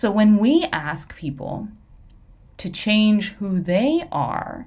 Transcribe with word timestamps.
So 0.00 0.10
when 0.10 0.38
we 0.38 0.64
ask 0.72 1.14
people 1.14 1.68
to 2.56 2.70
change 2.70 3.32
who 3.32 3.60
they 3.60 4.08
are, 4.10 4.66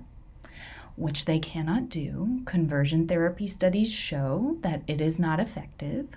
which 0.96 1.26
they 1.26 1.40
cannot 1.40 1.90
do, 1.90 2.42
conversion 2.46 3.08
therapy 3.08 3.48
studies 3.48 3.92
show 3.92 4.60
that 4.62 4.84
it 4.86 5.02
is 5.02 5.18
not 5.18 5.40
effective. 5.40 6.10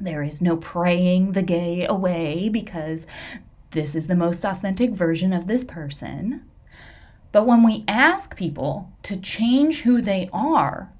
There 0.00 0.22
is 0.22 0.40
no 0.40 0.56
praying 0.56 1.32
the 1.32 1.42
gay 1.42 1.84
away 1.84 2.48
because 2.48 3.08
this 3.72 3.96
is 3.96 4.06
the 4.06 4.14
most 4.14 4.44
authentic 4.44 4.92
version 4.92 5.32
of 5.32 5.48
this 5.48 5.64
person. 5.64 6.42
But 7.32 7.44
when 7.44 7.64
we 7.64 7.82
ask 7.88 8.36
people 8.36 8.92
to 9.02 9.16
change 9.16 9.80
who 9.80 10.00
they 10.00 10.30
are, 10.32 10.92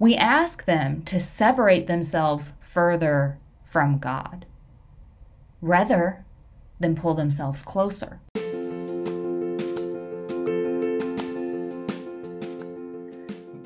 we 0.00 0.16
ask 0.16 0.64
them 0.64 1.02
to 1.02 1.20
separate 1.20 1.86
themselves 1.86 2.54
further 2.60 3.38
from 3.64 3.98
God 3.98 4.46
rather 5.64 6.23
than 6.84 6.94
pull 6.94 7.14
themselves 7.14 7.62
closer. 7.62 8.20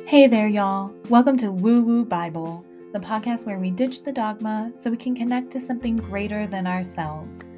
Hey 0.06 0.29
there, 0.29 0.47
y'all. 0.47 0.95
Welcome 1.09 1.37
to 1.39 1.51
Woo 1.51 1.83
Woo 1.83 2.05
Bible, 2.05 2.65
the 2.92 3.01
podcast 3.01 3.45
where 3.45 3.59
we 3.59 3.73
ditch 3.73 4.05
the 4.05 4.12
dogma 4.12 4.70
so 4.73 4.89
we 4.89 4.97
can 4.97 5.16
connect 5.16 5.51
to 5.51 5.61
something 5.61 5.97
greater 5.97 6.47
than 6.47 6.69
ourselves. 6.69 7.48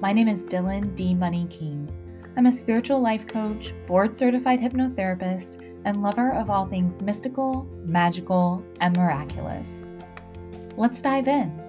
My 0.00 0.10
name 0.14 0.26
is 0.26 0.44
Dylan 0.44 0.96
D. 0.96 1.12
Money 1.12 1.46
King. 1.50 1.86
I'm 2.38 2.46
a 2.46 2.52
spiritual 2.52 3.02
life 3.02 3.26
coach, 3.26 3.74
board 3.86 4.16
certified 4.16 4.58
hypnotherapist, 4.58 5.60
and 5.84 6.02
lover 6.02 6.32
of 6.32 6.48
all 6.48 6.64
things 6.64 7.02
mystical, 7.02 7.68
magical, 7.84 8.64
and 8.80 8.96
miraculous. 8.96 9.86
Let's 10.78 11.02
dive 11.02 11.28
in. 11.28 11.59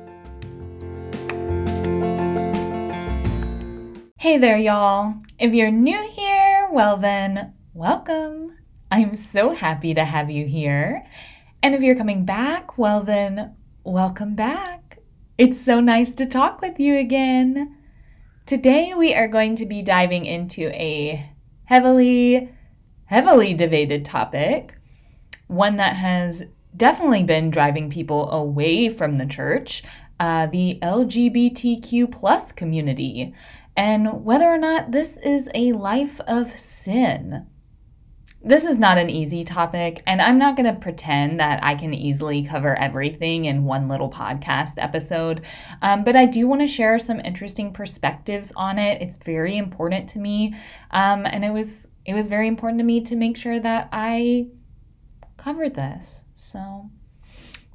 Hey 4.22 4.38
there, 4.38 4.60
y'all. 4.60 5.16
If 5.40 5.52
you're 5.56 5.72
new 5.72 6.00
here, 6.12 6.70
well, 6.72 6.96
then, 6.96 7.56
welcome. 7.74 8.56
I'm 8.92 9.16
so 9.16 9.56
happy 9.56 9.96
to 9.96 10.06
have 10.06 10.30
you 10.30 10.46
here. 10.46 11.08
And 11.64 11.74
if 11.74 11.82
you're 11.82 11.96
coming 11.96 12.24
back, 12.24 12.78
well, 12.78 13.02
then, 13.02 13.56
welcome 13.84 14.36
back. 14.36 15.00
It's 15.40 15.60
so 15.60 15.80
nice 15.80 16.14
to 16.14 16.28
talk 16.28 16.62
with 16.62 16.80
you 16.80 17.00
again. 17.00 17.76
Today, 18.46 18.94
we 18.96 19.16
are 19.16 19.28
going 19.28 19.56
to 19.56 19.66
be 19.66 19.82
diving 19.82 20.28
into 20.28 20.70
a 20.70 21.32
heavily, 21.64 22.54
heavily 23.06 23.56
debated 23.56 24.06
topic, 24.06 24.76
one 25.48 25.78
that 25.78 25.96
has 25.96 26.44
definitely 26.78 27.24
been 27.24 27.50
driving 27.50 27.90
people 27.90 28.30
away 28.30 28.88
from 28.88 29.18
the 29.18 29.26
church 29.26 29.82
uh, 30.22 30.46
the 30.46 30.78
LGBTQ 30.84 32.12
plus 32.12 32.52
community 32.52 33.34
and 33.76 34.24
whether 34.24 34.46
or 34.46 34.58
not 34.58 34.92
this 34.92 35.18
is 35.18 35.50
a 35.54 35.72
life 35.74 36.20
of 36.22 36.58
sin. 36.58 37.48
This 38.44 38.66
is 38.66 38.80
not 38.80 38.98
an 38.98 39.12
easy 39.12 39.44
topic, 39.44 40.02
and 40.08 40.20
I'm 40.20 40.40
not 40.40 40.56
going 40.56 40.66
to 40.74 40.80
pretend 40.80 41.40
that 41.40 41.64
I 41.64 41.76
can 41.76 41.94
easily 41.94 42.42
cover 42.42 42.76
everything 42.76 43.46
in 43.46 43.66
one 43.66 43.88
little 43.88 44.10
podcast 44.10 44.74
episode. 44.78 45.46
Um, 45.84 46.04
but 46.04 46.16
I 46.16 46.26
do 46.26 46.48
want 46.48 46.62
to 46.62 46.68
share 46.68 46.98
some 46.98 47.20
interesting 47.20 47.72
perspectives 47.72 48.52
on 48.56 48.80
it. 48.80 49.00
It's 49.00 49.18
very 49.18 49.58
important 49.58 50.10
to 50.10 50.20
me, 50.20 50.56
um, 50.90 51.28
and 51.28 51.46
it 51.46 51.52
was 51.52 51.90
it 52.04 52.16
was 52.16 52.28
very 52.28 52.48
important 52.48 52.80
to 52.80 52.84
me 52.84 53.02
to 53.02 53.16
make 53.16 53.38
sure 53.38 53.60
that 53.60 53.90
I 53.92 54.48
covered 55.38 55.76
this. 55.76 56.26
So 56.34 56.90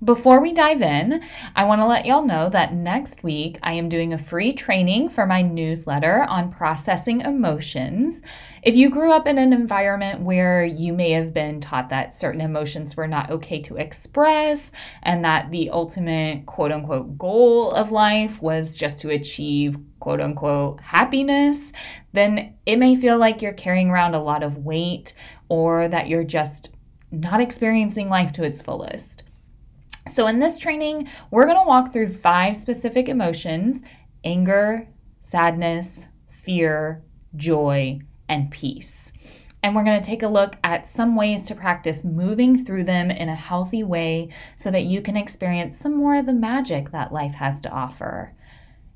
before 0.04 0.42
we 0.42 0.52
dive 0.52 0.82
in, 0.82 1.22
I 1.54 1.64
want 1.64 1.80
to 1.80 1.86
let 1.86 2.04
y'all 2.04 2.24
know 2.24 2.50
that 2.50 2.74
next 2.74 3.22
week 3.22 3.58
I 3.62 3.72
am 3.72 3.88
doing 3.88 4.12
a 4.12 4.18
free 4.18 4.52
training 4.52 5.08
for 5.08 5.24
my 5.24 5.40
newsletter 5.40 6.24
on 6.24 6.52
processing 6.52 7.22
emotions. 7.22 8.22
If 8.62 8.76
you 8.76 8.90
grew 8.90 9.10
up 9.10 9.26
in 9.26 9.38
an 9.38 9.54
environment 9.54 10.20
where 10.20 10.62
you 10.62 10.92
may 10.92 11.12
have 11.12 11.32
been 11.32 11.62
taught 11.62 11.88
that 11.88 12.12
certain 12.12 12.42
emotions 12.42 12.94
were 12.94 13.08
not 13.08 13.30
okay 13.30 13.62
to 13.62 13.76
express 13.76 14.70
and 15.02 15.24
that 15.24 15.50
the 15.50 15.70
ultimate 15.70 16.44
quote 16.44 16.72
unquote 16.72 17.16
goal 17.16 17.70
of 17.70 17.90
life 17.90 18.42
was 18.42 18.76
just 18.76 18.98
to 18.98 19.08
achieve 19.08 19.78
quote 19.98 20.20
unquote 20.20 20.78
happiness, 20.82 21.72
then 22.12 22.54
it 22.66 22.76
may 22.76 22.96
feel 22.96 23.16
like 23.16 23.40
you're 23.40 23.54
carrying 23.54 23.88
around 23.88 24.14
a 24.14 24.22
lot 24.22 24.42
of 24.42 24.58
weight 24.58 25.14
or 25.48 25.88
that 25.88 26.06
you're 26.06 26.22
just 26.22 26.70
not 27.10 27.40
experiencing 27.40 28.10
life 28.10 28.30
to 28.32 28.42
its 28.42 28.60
fullest. 28.60 29.22
So, 30.08 30.28
in 30.28 30.38
this 30.38 30.58
training, 30.58 31.08
we're 31.30 31.46
going 31.46 31.58
to 31.58 31.66
walk 31.66 31.92
through 31.92 32.10
five 32.10 32.56
specific 32.56 33.08
emotions 33.08 33.82
anger, 34.24 34.88
sadness, 35.20 36.06
fear, 36.28 37.02
joy, 37.34 38.00
and 38.28 38.50
peace. 38.50 39.12
And 39.62 39.74
we're 39.74 39.84
going 39.84 40.00
to 40.00 40.06
take 40.06 40.22
a 40.22 40.28
look 40.28 40.56
at 40.62 40.86
some 40.86 41.16
ways 41.16 41.46
to 41.46 41.54
practice 41.54 42.04
moving 42.04 42.64
through 42.64 42.84
them 42.84 43.10
in 43.10 43.28
a 43.28 43.34
healthy 43.34 43.82
way 43.82 44.28
so 44.56 44.70
that 44.70 44.84
you 44.84 45.00
can 45.00 45.16
experience 45.16 45.76
some 45.76 45.96
more 45.96 46.14
of 46.14 46.26
the 46.26 46.32
magic 46.32 46.90
that 46.90 47.12
life 47.12 47.34
has 47.34 47.60
to 47.62 47.70
offer. 47.70 48.32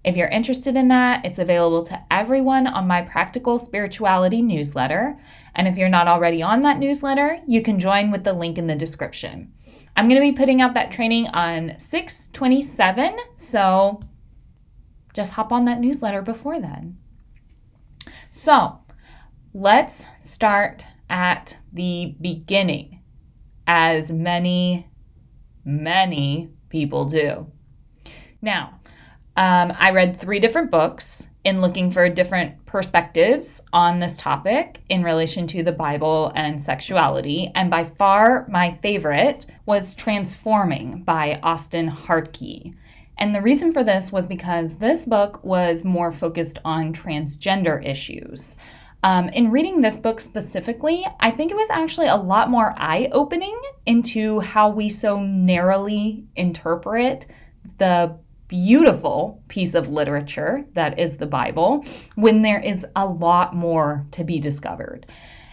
If 0.02 0.16
you're 0.16 0.28
interested 0.28 0.76
in 0.76 0.88
that, 0.88 1.26
it's 1.26 1.38
available 1.38 1.84
to 1.86 2.00
everyone 2.10 2.66
on 2.66 2.86
my 2.86 3.02
Practical 3.02 3.58
Spirituality 3.58 4.40
newsletter. 4.40 5.18
And 5.54 5.68
if 5.68 5.76
you're 5.76 5.88
not 5.88 6.08
already 6.08 6.40
on 6.40 6.62
that 6.62 6.78
newsletter, 6.78 7.40
you 7.46 7.60
can 7.60 7.78
join 7.78 8.10
with 8.10 8.24
the 8.24 8.32
link 8.32 8.56
in 8.56 8.66
the 8.66 8.76
description. 8.76 9.52
I'm 10.00 10.08
going 10.08 10.18
to 10.18 10.32
be 10.32 10.34
putting 10.34 10.62
out 10.62 10.72
that 10.72 10.90
training 10.90 11.26
on 11.26 11.78
627, 11.78 13.18
so 13.36 14.00
just 15.12 15.34
hop 15.34 15.52
on 15.52 15.66
that 15.66 15.78
newsletter 15.78 16.22
before 16.22 16.58
then. 16.58 16.96
So, 18.30 18.78
let's 19.52 20.06
start 20.18 20.86
at 21.10 21.58
the 21.70 22.14
beginning, 22.18 23.02
as 23.66 24.10
many, 24.10 24.88
many 25.66 26.48
people 26.70 27.04
do. 27.04 27.52
Now, 28.40 28.80
um, 29.36 29.70
I 29.78 29.90
read 29.90 30.18
three 30.18 30.40
different 30.40 30.70
books 30.70 31.28
in 31.44 31.60
looking 31.60 31.90
for 31.90 32.08
different 32.08 32.66
perspectives 32.66 33.62
on 33.72 33.98
this 33.98 34.18
topic 34.18 34.82
in 34.88 35.02
relation 35.02 35.46
to 35.46 35.62
the 35.62 35.72
Bible 35.72 36.32
and 36.34 36.60
sexuality. 36.60 37.50
And 37.54 37.70
by 37.70 37.84
far, 37.84 38.46
my 38.48 38.72
favorite 38.72 39.46
was 39.64 39.94
Transforming 39.94 41.02
by 41.02 41.40
Austin 41.42 41.90
Hartke. 41.90 42.74
And 43.16 43.34
the 43.34 43.42
reason 43.42 43.72
for 43.72 43.84
this 43.84 44.10
was 44.10 44.26
because 44.26 44.76
this 44.76 45.04
book 45.04 45.42
was 45.44 45.84
more 45.84 46.12
focused 46.12 46.58
on 46.64 46.92
transgender 46.92 47.84
issues. 47.84 48.56
Um, 49.02 49.30
in 49.30 49.50
reading 49.50 49.80
this 49.80 49.96
book 49.96 50.20
specifically, 50.20 51.06
I 51.20 51.30
think 51.30 51.50
it 51.50 51.56
was 51.56 51.70
actually 51.70 52.08
a 52.08 52.16
lot 52.16 52.50
more 52.50 52.74
eye 52.76 53.08
opening 53.12 53.58
into 53.86 54.40
how 54.40 54.68
we 54.68 54.90
so 54.90 55.20
narrowly 55.20 56.24
interpret 56.36 57.26
the 57.78 58.18
beautiful 58.50 59.40
piece 59.46 59.74
of 59.74 59.88
literature 59.88 60.64
that 60.72 60.98
is 60.98 61.18
the 61.18 61.26
Bible 61.26 61.84
when 62.16 62.42
there 62.42 62.60
is 62.60 62.84
a 62.96 63.06
lot 63.06 63.54
more 63.54 64.04
to 64.10 64.24
be 64.24 64.40
discovered. 64.40 65.06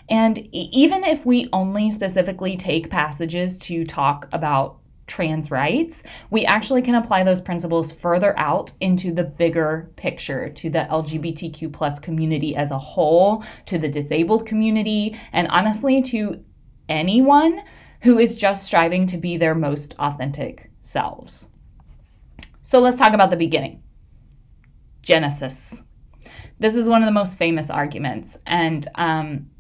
And 0.10 0.50
even 0.52 1.04
if 1.04 1.24
we 1.24 1.48
only 1.54 1.92
specifically 1.92 2.58
take 2.58 2.90
passages 2.90 3.60
to 3.60 3.86
talk 3.86 4.28
about 4.32 4.80
trans 5.06 5.52
rights, 5.52 6.04
we 6.32 6.44
actually 6.44 6.82
can 6.82 6.96
apply 6.96 7.24
those 7.24 7.40
principles 7.40 7.92
further 7.92 8.38
out 8.40 8.72
into 8.82 9.14
the 9.14 9.24
bigger 9.24 9.92
picture, 9.96 10.50
to 10.50 10.70
the 10.72 10.88
LGBTQ 10.90 11.72
plus 11.72 12.00
community 12.00 12.56
as 12.56 12.72
a 12.72 12.80
whole, 12.80 13.44
to 13.68 13.78
the 13.78 13.88
disabled 13.88 14.48
community, 14.48 15.16
and 15.32 15.48
honestly 15.50 16.02
to 16.02 16.44
anyone 16.90 17.62
who 18.02 18.18
is 18.18 18.36
just 18.36 18.66
striving 18.66 19.06
to 19.06 19.18
be 19.18 19.38
their 19.38 19.54
most 19.54 19.94
authentic 20.00 20.72
selves. 20.82 21.50
So 22.68 22.82
let's 22.82 22.98
talk 22.98 23.14
about 23.14 23.30
the 23.30 23.38
beginning 23.38 23.82
Genesis. 25.02 25.84
This 26.60 26.76
is 26.76 26.90
one 26.90 27.02
of 27.02 27.06
the 27.06 27.14
most 27.14 27.38
famous 27.38 27.70
arguments. 27.70 28.38
And 28.46 28.86
um, 28.96 29.52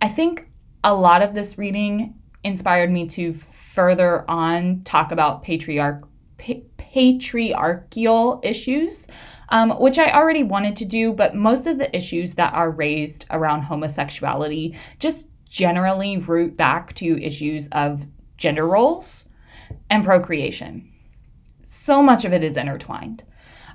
I 0.00 0.08
think 0.08 0.48
a 0.82 0.94
lot 0.94 1.20
of 1.20 1.34
this 1.34 1.58
reading 1.58 2.14
inspired 2.42 2.90
me 2.90 3.08
to 3.08 3.34
further 3.34 4.24
on 4.26 4.84
talk 4.84 5.12
about 5.12 5.42
patriarch, 5.42 6.08
pa- 6.38 6.64
patriarchal 6.78 8.40
issues, 8.42 9.06
um, 9.50 9.72
which 9.78 9.98
I 9.98 10.10
already 10.12 10.42
wanted 10.42 10.76
to 10.76 10.86
do, 10.86 11.12
but 11.12 11.34
most 11.34 11.66
of 11.66 11.76
the 11.76 11.94
issues 11.94 12.36
that 12.36 12.54
are 12.54 12.70
raised 12.70 13.26
around 13.30 13.64
homosexuality 13.64 14.74
just 14.98 15.28
generally 15.46 16.16
root 16.16 16.56
back 16.56 16.94
to 16.94 17.22
issues 17.22 17.68
of 17.72 18.06
gender 18.38 18.66
roles 18.66 19.28
and 19.90 20.02
procreation 20.02 20.90
so 21.68 22.00
much 22.00 22.24
of 22.24 22.32
it 22.32 22.44
is 22.44 22.56
intertwined. 22.56 23.24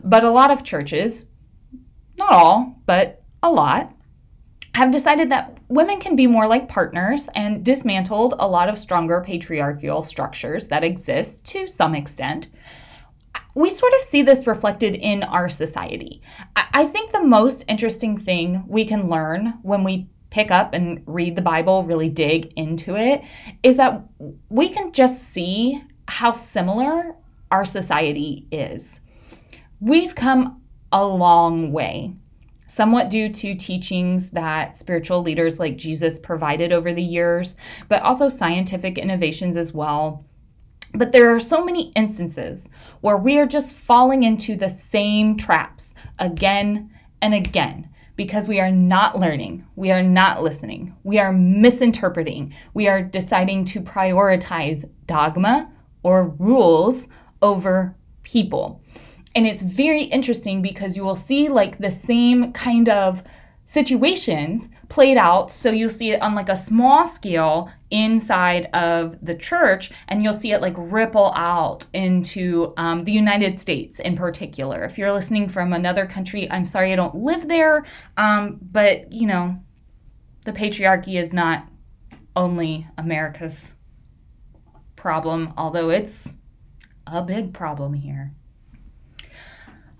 But 0.04 0.24
a 0.24 0.30
lot 0.30 0.50
of 0.50 0.64
churches, 0.64 1.26
not 2.18 2.32
all, 2.32 2.82
but 2.86 3.22
a 3.44 3.52
lot, 3.52 3.94
have 4.76 4.92
decided 4.92 5.30
that 5.30 5.58
women 5.68 6.00
can 6.00 6.16
be 6.16 6.26
more 6.26 6.48
like 6.48 6.70
partners 6.70 7.28
and 7.36 7.66
dismantled 7.66 8.34
a 8.40 8.48
lot 8.48 8.70
of 8.70 8.78
stronger 8.78 9.22
patriarchal 9.22 10.02
structures 10.04 10.70
that 10.70 10.86
exist 10.86 11.44
to 11.48 11.68
some 11.68 11.94
extent. 11.94 12.48
we 13.56 13.70
sort 13.70 13.94
of 13.94 14.02
see 14.02 14.22
this 14.22 14.48
reflected 14.48 14.96
in 14.96 15.24
our 15.24 15.50
society. 15.50 16.22
I 16.56 16.86
think 16.86 17.12
the 17.12 17.24
most 17.24 17.66
interesting 17.68 18.18
thing 18.18 18.64
we 18.68 18.86
can 18.86 19.10
learn 19.10 19.60
when 19.62 19.84
we 19.84 20.08
pick 20.30 20.52
up 20.52 20.74
and 20.74 21.04
read 21.06 21.36
the 21.36 21.42
Bible, 21.42 21.84
really 21.84 22.10
dig 22.10 22.54
into 22.56 22.96
it, 22.96 23.22
is 23.64 23.76
that 23.76 24.04
we 24.50 24.70
can 24.70 24.94
just 24.94 25.22
see 25.22 25.84
how 26.08 26.32
similar 26.32 27.16
our 27.51 27.65
society 27.65 28.48
is. 28.51 29.01
We've 29.80 30.15
come 30.15 30.62
a 30.92 31.06
long 31.06 31.71
way, 31.71 32.15
somewhat 32.68 33.09
due 33.09 33.30
to 33.30 33.53
teachings 33.53 34.31
that 34.31 34.75
spiritual 34.75 35.21
leaders 35.21 35.59
like 35.59 35.77
Jesus 35.77 36.19
provided 36.19 36.71
over 36.71 36.94
the 36.94 37.03
years, 37.03 37.56
but 37.88 38.01
also 38.01 38.30
scientific 38.30 38.98
innovations 38.98 39.57
as 39.57 39.74
well 39.74 40.25
but 40.94 41.12
there 41.12 41.33
are 41.33 41.39
so 41.39 41.63
many 41.63 41.92
instances 41.95 42.68
where 43.00 43.18
we 43.18 43.38
are 43.38 43.45
just 43.45 43.75
falling 43.75 44.24
into 44.24 44.56
the 44.56 44.69
same 44.69 45.38
traps 45.38 45.94
again 46.19 46.92
and 47.21 47.33
again 47.33 47.89
because 48.18 48.48
we 48.48 48.59
are 48.59 48.71
not 48.71 49.18
learning, 49.18 49.65
we 49.75 49.89
are 49.89 50.03
not 50.03 50.44
listening, 50.44 50.95
we 51.03 51.18
are 51.18 51.31
misinterpreting, 51.31 52.53
we 52.74 52.88
are 52.88 53.01
deciding 53.01 53.65
to 53.65 53.81
prioritize 53.81 54.88
dogma 55.06 55.71
or 56.03 56.27
rules 56.27 57.07
over 57.42 57.96
people. 58.24 58.82
And 59.34 59.48
it's 59.48 59.62
very 59.62 60.04
interesting 60.04 60.62
because 60.62 60.98
you 60.98 61.04
will 61.04 61.16
see 61.16 61.48
like 61.48 61.78
the 61.78 61.92
same 61.92 62.52
kind 62.52 62.90
of 62.90 63.24
situations 63.64 64.70
played 64.90 65.18
out. 65.18 65.50
So 65.50 65.72
you'll 65.72 65.90
see 65.90 66.12
it 66.12 66.22
on 66.22 66.36
like 66.36 66.50
a 66.50 66.56
small 66.56 67.06
scale 67.06 67.72
inside 67.90 68.66
of 68.74 69.18
the 69.22 69.36
church, 69.36 69.92
and 70.10 70.22
you'll 70.22 70.34
see 70.34 70.52
it 70.52 70.62
like 70.62 70.74
ripple 70.78 71.32
out 71.36 71.86
into 71.94 72.74
um, 72.76 73.06
the 73.06 73.14
United 73.14 73.58
States 73.60 74.00
in 74.00 74.16
particular. 74.16 74.84
If 74.84 74.98
you're 74.98 75.14
listening 75.14 75.48
from 75.48 75.72
another 75.72 76.06
country, 76.06 76.52
I'm 76.52 76.66
sorry 76.66 76.92
I 76.92 76.98
don't 76.98 77.16
live 77.16 77.48
there, 77.48 77.86
um, 78.18 78.60
but 78.62 79.12
you 79.14 79.28
know, 79.28 79.58
the 80.44 80.52
patriarchy 80.52 81.18
is 81.18 81.32
not 81.32 81.66
only 82.36 82.88
America's 82.98 83.76
problem, 84.96 85.54
although 85.58 85.90
it's 85.90 86.34
a 87.12 87.22
big 87.22 87.54
problem 87.54 87.94
here. 87.94 88.34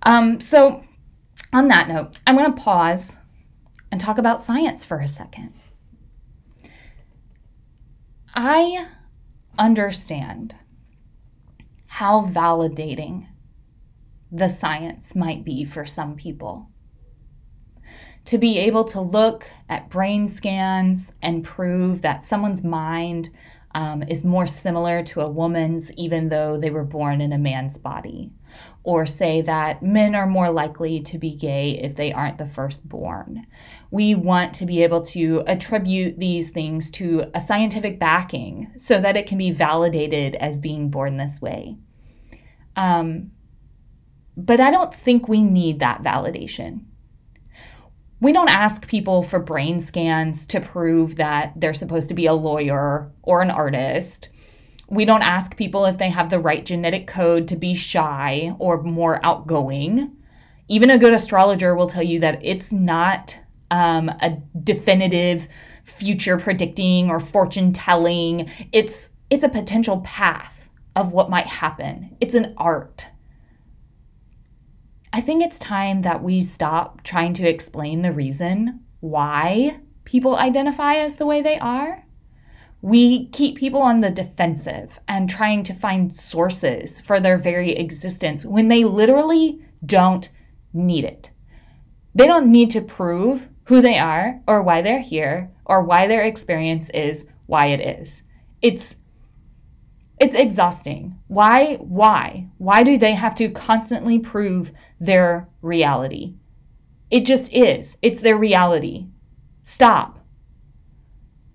Um, 0.04 0.40
so, 0.40 0.84
on 1.54 1.68
that 1.68 1.88
note, 1.88 2.20
I'm 2.26 2.38
going 2.38 2.52
to 2.54 2.62
pause 2.62 3.18
and 3.92 4.00
talk 4.00 4.18
about 4.18 4.42
science 4.42 4.84
for 4.84 5.00
a 5.00 5.08
second. 5.08 5.54
I 8.34 8.88
understand 9.60 10.56
how 11.88 12.26
validating 12.26 13.28
the 14.32 14.48
science 14.48 15.14
might 15.14 15.44
be 15.44 15.66
for 15.66 15.86
some 15.86 16.16
people. 16.16 16.70
To 18.26 18.38
be 18.38 18.60
able 18.60 18.86
to 18.86 19.02
look 19.02 19.46
at 19.68 19.90
brain 19.90 20.28
scans 20.28 21.14
and 21.22 21.44
prove 21.44 22.02
that 22.02 22.24
someone's 22.24 22.64
mind 22.64 23.30
um, 23.74 24.04
is 24.04 24.24
more 24.24 24.48
similar 24.48 25.04
to 25.04 25.22
a 25.22 25.30
woman's, 25.30 25.92
even 25.94 26.30
though 26.30 26.58
they 26.58 26.70
were 26.70 26.84
born 26.84 27.22
in 27.22 27.34
a 27.34 27.38
man's 27.38 27.78
body 27.78 28.32
or 28.84 29.06
say 29.06 29.42
that 29.42 29.84
men 29.84 30.16
are 30.16 30.26
more 30.26 30.50
likely 30.50 31.00
to 31.00 31.18
be 31.18 31.36
gay 31.36 31.80
if 31.82 31.96
they 31.96 32.12
aren't 32.12 32.38
the 32.38 32.46
firstborn. 32.46 33.46
We 33.92 34.16
want 34.16 34.54
to 34.56 34.66
be 34.66 34.84
able 34.84 35.02
to 35.04 35.44
attribute 35.46 36.20
these 36.20 36.50
things 36.50 36.90
to 36.92 37.26
a 37.34 37.40
scientific 37.40 38.00
backing 38.00 38.72
so 38.78 39.00
that 39.00 39.16
it 39.16 39.28
can 39.28 39.38
be 39.38 39.52
validated 39.52 40.36
as 40.36 40.58
being 40.58 40.90
born 40.90 41.18
this 41.18 41.42
way. 41.42 41.78
Um, 42.76 43.32
but 44.36 44.60
I 44.60 44.72
don't 44.72 44.94
think 44.94 45.28
we 45.28 45.42
need 45.42 45.80
that 45.80 46.02
validation. 46.02 46.86
We 48.22 48.32
don't 48.32 48.50
ask 48.50 48.88
people 48.88 49.24
for 49.24 49.40
brain 49.40 49.82
scans 49.82 50.46
to 50.48 50.62
prove 50.62 51.18
that 51.18 51.54
they're 51.58 51.74
supposed 51.74 52.08
to 52.08 52.14
be 52.14 52.28
a 52.28 52.34
lawyer 52.34 53.12
or 53.24 53.42
an 53.42 53.52
artist 53.52 54.30
we 54.92 55.06
don't 55.06 55.22
ask 55.22 55.56
people 55.56 55.86
if 55.86 55.98
they 55.98 56.10
have 56.10 56.30
the 56.30 56.40
right 56.40 56.66
genetic 56.66 57.08
code 57.08 57.48
to 57.48 57.56
be 57.56 57.74
shy 57.74 58.54
or 58.60 58.84
more 58.84 59.26
outgoing. 59.26 60.12
Even 60.68 60.90
a 60.90 60.98
good 60.98 61.14
astrologer 61.14 61.74
will 61.74 61.88
tell 61.88 62.04
you 62.04 62.20
that 62.20 62.44
it's 62.44 62.74
not 62.74 63.38
um, 63.72 64.10
a 64.10 64.38
definitive 64.66 65.48
future 65.86 66.38
predicting 66.38 67.10
or 67.10 67.22
fortune 67.22 67.72
telling. 67.72 68.50
It's 68.74 69.14
it's 69.30 69.46
a 69.46 69.50
potential 69.50 70.02
path 70.02 70.54
of 70.98 71.14
what 71.14 71.30
might 71.30 71.48
happen. 71.48 72.18
It's 72.20 72.36
an 72.36 72.54
art. 72.58 73.06
I 75.14 75.22
think 75.22 75.44
it's 75.44 75.60
time 75.60 76.00
that 76.02 76.24
we 76.24 76.42
stop 76.42 77.04
trying 77.04 77.34
to 77.34 77.48
explain 77.48 78.02
the 78.02 78.14
reason 78.14 78.82
why 79.00 79.80
people 80.06 80.36
identify 80.36 80.96
as 80.96 81.18
the 81.18 81.26
way 81.26 81.42
they 81.42 81.60
are 81.60 82.06
we 82.82 83.28
keep 83.28 83.58
people 83.58 83.82
on 83.82 84.00
the 84.00 84.10
defensive 84.10 85.00
and 85.08 85.30
trying 85.30 85.64
to 85.64 85.74
find 85.74 86.14
sources 86.14 87.00
for 87.00 87.20
their 87.20 87.38
very 87.38 87.72
existence 87.72 88.44
when 88.44 88.68
they 88.68 88.84
literally 88.84 89.62
don't 89.86 90.30
need 90.74 91.06
it. 91.06 91.30
They 92.16 92.26
don't 92.26 92.52
need 92.52 92.72
to 92.72 92.82
prove 92.82 93.48
who 93.66 93.82
they 93.82 93.98
are 93.98 94.42
or 94.48 94.64
why 94.64 94.82
they're 94.82 95.00
here 95.00 95.52
or 95.66 95.84
why 95.84 96.08
their 96.08 96.24
experience 96.24 96.90
is 96.90 97.26
why 97.46 97.68
it 97.68 97.80
is. 98.02 98.24
It's 98.62 98.96
it's 100.22 100.36
exhausting. 100.36 101.18
Why 101.28 101.78
why? 101.78 102.48
Why 102.60 102.84
do 102.84 102.96
they 102.96 103.16
have 103.16 103.34
to 103.36 103.50
constantly 103.50 104.20
prove 104.20 104.72
their 105.00 105.50
reality? 105.64 106.36
It 107.10 107.26
just 107.26 107.52
is. 107.52 107.98
It's 108.04 108.22
their 108.22 108.38
reality. 108.38 109.08
Stop. 109.64 110.20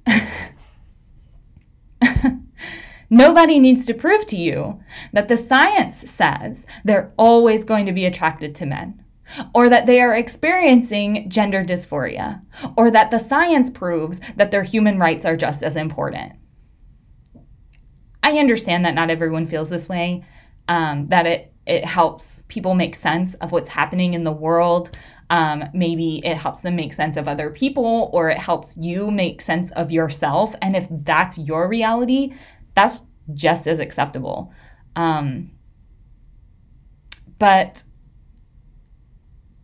Nobody 3.08 3.60
needs 3.60 3.86
to 3.86 3.94
prove 3.94 4.26
to 4.26 4.36
you 4.36 4.80
that 5.12 5.28
the 5.28 5.36
science 5.36 5.98
says 6.10 6.66
they're 6.82 7.12
always 7.16 7.62
going 7.62 7.86
to 7.86 7.92
be 7.92 8.04
attracted 8.04 8.52
to 8.56 8.66
men, 8.66 9.00
or 9.54 9.68
that 9.68 9.86
they 9.86 10.00
are 10.00 10.16
experiencing 10.16 11.30
gender 11.30 11.64
dysphoria, 11.64 12.42
or 12.76 12.90
that 12.90 13.12
the 13.12 13.18
science 13.18 13.70
proves 13.70 14.20
that 14.34 14.50
their 14.50 14.64
human 14.64 14.98
rights 14.98 15.24
are 15.24 15.36
just 15.36 15.62
as 15.62 15.76
important. 15.76 16.32
I 18.26 18.38
understand 18.38 18.84
that 18.84 18.94
not 18.96 19.08
everyone 19.08 19.46
feels 19.46 19.70
this 19.70 19.88
way, 19.88 20.24
um, 20.66 21.06
that 21.06 21.26
it, 21.26 21.52
it 21.64 21.84
helps 21.84 22.42
people 22.48 22.74
make 22.74 22.96
sense 22.96 23.34
of 23.34 23.52
what's 23.52 23.68
happening 23.68 24.14
in 24.14 24.24
the 24.24 24.32
world. 24.32 24.98
Um, 25.30 25.62
maybe 25.72 26.20
it 26.26 26.36
helps 26.36 26.60
them 26.60 26.74
make 26.74 26.92
sense 26.92 27.16
of 27.16 27.28
other 27.28 27.50
people, 27.50 28.10
or 28.12 28.28
it 28.28 28.38
helps 28.38 28.76
you 28.76 29.12
make 29.12 29.40
sense 29.40 29.70
of 29.70 29.92
yourself. 29.92 30.56
And 30.60 30.74
if 30.74 30.88
that's 30.90 31.38
your 31.38 31.68
reality, 31.68 32.34
that's 32.74 33.02
just 33.32 33.68
as 33.68 33.78
acceptable. 33.78 34.52
Um, 34.96 35.52
but 37.38 37.84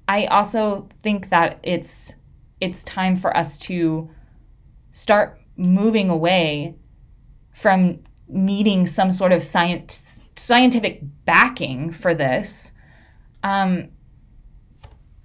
I 0.06 0.26
also 0.26 0.88
think 1.02 1.30
that 1.30 1.58
it's 1.64 2.14
it's 2.60 2.84
time 2.84 3.16
for 3.16 3.36
us 3.36 3.58
to 3.58 4.08
start 4.92 5.40
moving 5.56 6.10
away 6.10 6.76
from 7.52 8.04
needing 8.32 8.86
some 8.86 9.12
sort 9.12 9.32
of 9.32 9.42
science 9.42 10.20
scientific 10.34 11.02
backing 11.24 11.90
for 11.90 12.14
this. 12.14 12.72
Um, 13.42 13.90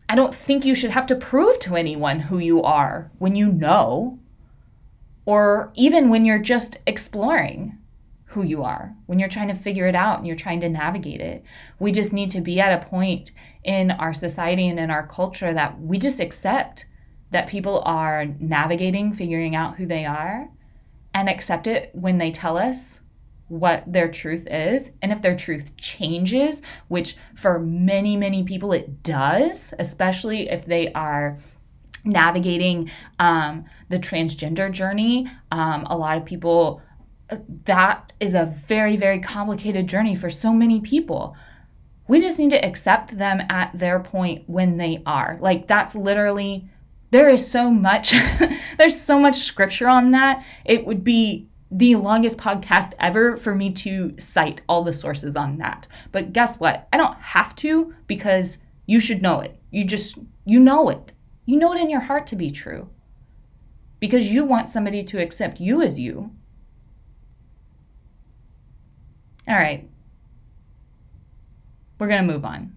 I 0.10 0.16
don't 0.16 0.36
think 0.36 0.66
you 0.66 0.76
should 0.76 0.92
have 0.92 1.08
to 1.08 1.16
prove 1.16 1.60
to 1.60 1.76
anyone 1.76 2.20
who 2.20 2.40
you 2.40 2.62
are 2.62 3.12
when 3.18 3.36
you 3.36 3.52
know 3.52 4.20
or 5.26 5.72
even 5.76 6.10
when 6.10 6.24
you're 6.24 6.40
just 6.40 6.78
exploring 6.88 7.78
who 8.28 8.44
you 8.44 8.64
are, 8.64 8.96
when 9.08 9.20
you're 9.20 9.28
trying 9.28 9.50
to 9.50 9.54
figure 9.54 9.88
it 9.88 9.96
out 9.96 10.18
and 10.18 10.28
you're 10.28 10.36
trying 10.36 10.62
to 10.62 10.70
navigate 10.70 11.20
it. 11.20 11.44
We 11.80 11.92
just 11.92 12.14
need 12.14 12.30
to 12.32 12.42
be 12.42 12.62
at 12.62 12.82
a 12.82 12.86
point 12.86 13.32
in 13.64 13.92
our 13.92 14.14
society 14.14 14.68
and 14.68 14.80
in 14.80 14.90
our 14.90 15.06
culture 15.06 15.54
that 15.54 15.82
we 15.82 15.98
just 15.98 16.20
accept 16.20 16.86
that 17.32 17.48
people 17.48 17.82
are 17.82 18.26
navigating, 18.40 19.14
figuring 19.14 19.56
out 19.56 19.76
who 19.76 19.86
they 19.86 20.06
are, 20.06 20.50
and 21.18 21.28
accept 21.28 21.66
it 21.66 21.90
when 21.94 22.20
they 22.20 22.30
tell 22.30 22.58
us 22.58 23.02
what 23.48 23.84
their 23.92 24.08
truth 24.08 24.46
is. 24.52 24.92
And 25.02 25.12
if 25.12 25.20
their 25.20 25.36
truth 25.36 25.76
changes, 25.76 26.62
which 26.90 27.16
for 27.34 27.58
many, 27.58 28.16
many 28.16 28.44
people 28.44 28.72
it 28.72 29.02
does, 29.02 29.74
especially 29.80 30.48
if 30.48 30.68
they 30.68 30.94
are 30.94 31.40
navigating 32.04 32.92
um, 33.18 33.66
the 33.90 33.98
transgender 33.98 34.72
journey. 34.72 35.28
Um, 35.52 35.88
a 35.90 35.98
lot 35.98 36.18
of 36.18 36.26
people, 36.26 36.84
that 37.66 38.14
is 38.20 38.36
a 38.36 38.46
very, 38.46 38.96
very 38.96 39.20
complicated 39.20 39.88
journey 39.88 40.14
for 40.14 40.30
so 40.30 40.54
many 40.54 40.80
people. 40.80 41.36
We 42.08 42.22
just 42.22 42.38
need 42.38 42.52
to 42.52 42.64
accept 42.64 43.18
them 43.18 43.42
at 43.50 43.72
their 43.74 44.00
point 44.00 44.44
when 44.48 44.78
they 44.78 45.02
are. 45.08 45.40
Like, 45.42 45.68
that's 45.68 45.96
literally, 45.96 46.70
there 47.12 47.30
is 47.30 47.50
so 47.50 47.72
much, 47.72 48.14
there's 48.78 49.00
so 49.00 49.20
much 49.20 49.38
scripture 49.38 49.88
on 49.88 50.12
that. 50.12 50.46
It 50.66 50.86
would 50.86 51.04
be 51.04 51.48
the 51.70 51.96
longest 51.96 52.38
podcast 52.38 52.94
ever 53.00 53.38
for 53.38 53.54
me 53.54 53.72
to 53.72 54.14
cite 54.18 54.62
all 54.70 54.84
the 54.84 54.94
sources 54.94 55.36
on 55.36 55.58
that. 55.58 55.88
But 56.12 56.34
guess 56.34 56.60
what? 56.60 56.88
I 56.92 56.98
don't 56.98 57.18
have 57.18 57.56
to 57.58 57.94
because 58.08 58.58
you 58.86 59.00
should 59.00 59.22
know 59.22 59.42
it. 59.42 59.60
You 59.72 59.84
just, 59.84 60.18
you 60.46 60.60
know 60.60 60.90
it. 60.90 61.14
You 61.46 61.58
know 61.58 61.74
it 61.74 61.82
in 61.82 61.90
your 61.90 62.02
heart 62.02 62.28
to 62.28 62.36
be 62.36 62.50
true 62.50 62.90
because 64.00 64.32
you 64.32 64.46
want 64.46 64.70
somebody 64.70 65.04
to 65.04 65.22
accept 65.22 65.60
you 65.60 65.82
as 65.82 66.00
you. 66.00 66.32
All 69.48 69.56
right. 69.56 69.90
We're 72.00 72.08
going 72.08 72.26
to 72.26 72.34
move 72.34 72.46
on 72.46 72.76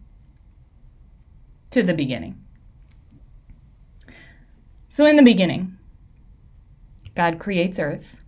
to 1.73 1.83
the 1.83 1.95
beginning. 1.95 2.41
So, 4.93 5.07
in 5.07 5.15
the 5.15 5.23
beginning, 5.23 5.79
God 7.15 7.39
creates 7.39 7.79
earth. 7.79 8.25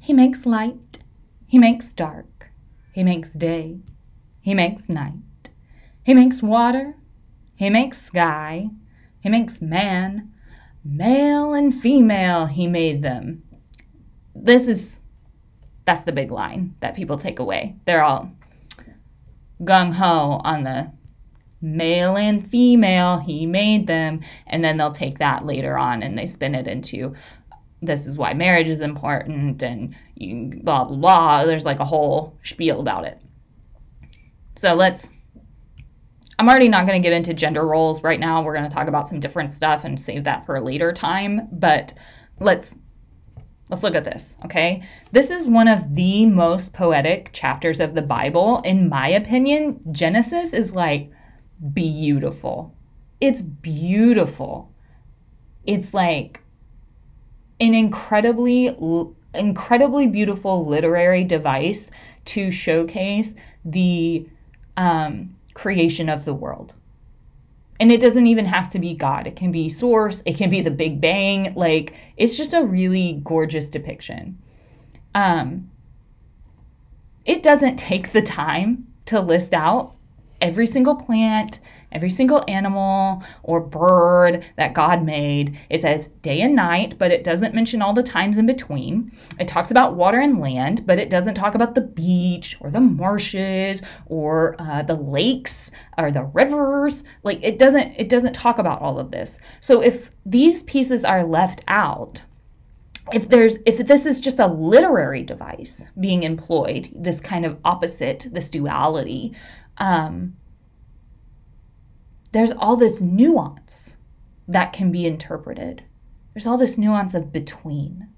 He 0.00 0.12
makes 0.12 0.46
light. 0.46 1.00
He 1.48 1.58
makes 1.58 1.92
dark. 1.92 2.50
He 2.92 3.02
makes 3.02 3.30
day. 3.30 3.80
He 4.40 4.54
makes 4.54 4.88
night. 4.88 5.50
He 6.04 6.14
makes 6.14 6.44
water. 6.44 6.94
He 7.56 7.70
makes 7.70 8.00
sky. 8.00 8.70
He 9.18 9.28
makes 9.28 9.60
man. 9.60 10.32
Male 10.84 11.54
and 11.54 11.74
female, 11.74 12.46
he 12.46 12.68
made 12.68 13.02
them. 13.02 13.42
This 14.32 14.68
is, 14.68 15.00
that's 15.86 16.04
the 16.04 16.12
big 16.12 16.30
line 16.30 16.76
that 16.78 16.94
people 16.94 17.18
take 17.18 17.40
away. 17.40 17.74
They're 17.84 18.04
all 18.04 18.30
gung 19.60 19.94
ho 19.94 20.40
on 20.44 20.62
the 20.62 20.92
male 21.60 22.16
and 22.16 22.48
female, 22.50 23.18
he 23.18 23.46
made 23.46 23.86
them. 23.86 24.20
And 24.46 24.62
then 24.62 24.76
they'll 24.76 24.90
take 24.90 25.18
that 25.18 25.46
later 25.46 25.76
on 25.76 26.02
and 26.02 26.16
they 26.16 26.26
spin 26.26 26.54
it 26.54 26.66
into 26.66 27.14
this 27.80 28.06
is 28.06 28.16
why 28.16 28.34
marriage 28.34 28.68
is 28.68 28.80
important 28.80 29.62
and 29.62 29.94
you, 30.16 30.52
blah, 30.62 30.84
blah, 30.84 30.96
blah. 30.96 31.44
There's 31.44 31.64
like 31.64 31.78
a 31.78 31.84
whole 31.84 32.36
spiel 32.42 32.80
about 32.80 33.04
it. 33.04 33.20
So 34.56 34.74
let's. 34.74 35.10
I'm 36.40 36.48
already 36.48 36.68
not 36.68 36.86
going 36.86 37.00
to 37.00 37.06
get 37.06 37.16
into 37.16 37.34
gender 37.34 37.66
roles 37.66 38.04
right 38.04 38.20
now. 38.20 38.42
We're 38.42 38.54
going 38.54 38.68
to 38.68 38.74
talk 38.74 38.86
about 38.86 39.08
some 39.08 39.18
different 39.18 39.50
stuff 39.50 39.84
and 39.84 40.00
save 40.00 40.22
that 40.24 40.46
for 40.46 40.54
a 40.54 40.60
later 40.60 40.92
time. 40.92 41.48
But 41.50 41.94
let's 42.38 42.78
Let's 43.68 43.82
look 43.82 43.94
at 43.94 44.04
this, 44.04 44.38
okay? 44.46 44.82
This 45.12 45.28
is 45.30 45.46
one 45.46 45.68
of 45.68 45.94
the 45.94 46.24
most 46.24 46.72
poetic 46.72 47.30
chapters 47.34 47.80
of 47.80 47.94
the 47.94 48.02
Bible. 48.02 48.62
In 48.64 48.88
my 48.88 49.08
opinion, 49.08 49.80
Genesis 49.92 50.54
is 50.54 50.74
like 50.74 51.10
beautiful. 51.72 52.74
It's 53.20 53.42
beautiful. 53.42 54.72
It's 55.64 55.92
like 55.92 56.42
an 57.60 57.74
incredibly 57.74 58.76
incredibly 59.34 60.06
beautiful 60.06 60.66
literary 60.66 61.22
device 61.22 61.90
to 62.24 62.50
showcase 62.50 63.34
the 63.64 64.26
um, 64.76 65.36
creation 65.54 66.08
of 66.08 66.24
the 66.24 66.34
world. 66.34 66.74
And 67.80 67.92
it 67.92 68.00
doesn't 68.00 68.26
even 68.26 68.46
have 68.46 68.68
to 68.70 68.78
be 68.78 68.94
God. 68.94 69.26
It 69.26 69.36
can 69.36 69.52
be 69.52 69.68
source, 69.68 70.22
it 70.26 70.36
can 70.36 70.50
be 70.50 70.60
the 70.60 70.70
Big 70.70 71.00
Bang. 71.00 71.52
Like 71.54 71.94
it's 72.16 72.36
just 72.36 72.54
a 72.54 72.62
really 72.62 73.20
gorgeous 73.24 73.68
depiction. 73.68 74.38
Um, 75.14 75.70
it 77.24 77.42
doesn't 77.42 77.76
take 77.76 78.12
the 78.12 78.22
time 78.22 78.86
to 79.06 79.20
list 79.20 79.52
out 79.52 79.94
every 80.40 80.66
single 80.66 80.94
plant, 80.94 81.60
every 81.92 82.10
single 82.10 82.44
animal 82.48 83.22
or 83.42 83.60
bird 83.60 84.44
that 84.56 84.74
God 84.74 85.04
made. 85.04 85.58
It 85.70 85.80
says 85.80 86.06
day 86.22 86.40
and 86.40 86.54
night, 86.54 86.98
but 86.98 87.10
it 87.10 87.24
doesn't 87.24 87.54
mention 87.54 87.82
all 87.82 87.92
the 87.92 88.02
times 88.02 88.38
in 88.38 88.46
between. 88.46 89.12
It 89.38 89.48
talks 89.48 89.70
about 89.70 89.94
water 89.94 90.18
and 90.18 90.40
land, 90.40 90.86
but 90.86 90.98
it 90.98 91.10
doesn't 91.10 91.34
talk 91.34 91.54
about 91.54 91.74
the 91.74 91.80
beach 91.80 92.56
or 92.60 92.70
the 92.70 92.80
marshes 92.80 93.82
or 94.06 94.56
uh, 94.58 94.82
the 94.82 94.94
lakes 94.94 95.70
or 95.96 96.10
the 96.10 96.24
rivers. 96.24 97.04
Like 97.22 97.40
it 97.42 97.58
doesn't 97.58 97.94
it 97.96 98.08
doesn't 98.08 98.34
talk 98.34 98.58
about 98.58 98.82
all 98.82 98.98
of 98.98 99.10
this. 99.10 99.40
So 99.60 99.80
if 99.80 100.10
these 100.26 100.62
pieces 100.64 101.04
are 101.04 101.24
left 101.24 101.62
out, 101.68 102.22
if 103.12 103.28
there's 103.28 103.56
if 103.64 103.78
this 103.78 104.04
is 104.04 104.20
just 104.20 104.38
a 104.38 104.46
literary 104.46 105.22
device 105.22 105.86
being 105.98 106.22
employed 106.22 106.90
this 106.94 107.20
kind 107.20 107.46
of 107.46 107.58
opposite 107.64 108.26
this 108.32 108.50
duality 108.50 109.34
um, 109.78 110.36
there's 112.32 112.52
all 112.52 112.76
this 112.76 113.00
nuance 113.00 113.96
that 114.46 114.72
can 114.72 114.90
be 114.90 115.06
interpreted. 115.06 115.84
There's 116.34 116.46
all 116.46 116.58
this 116.58 116.78
nuance 116.78 117.14
of 117.14 117.32
between. 117.32 118.08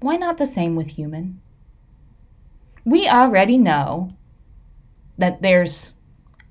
Why 0.00 0.16
not 0.16 0.38
the 0.38 0.46
same 0.46 0.76
with 0.76 0.88
human? 0.88 1.40
We 2.84 3.08
already 3.08 3.58
know 3.58 4.16
that 5.18 5.42
there's 5.42 5.94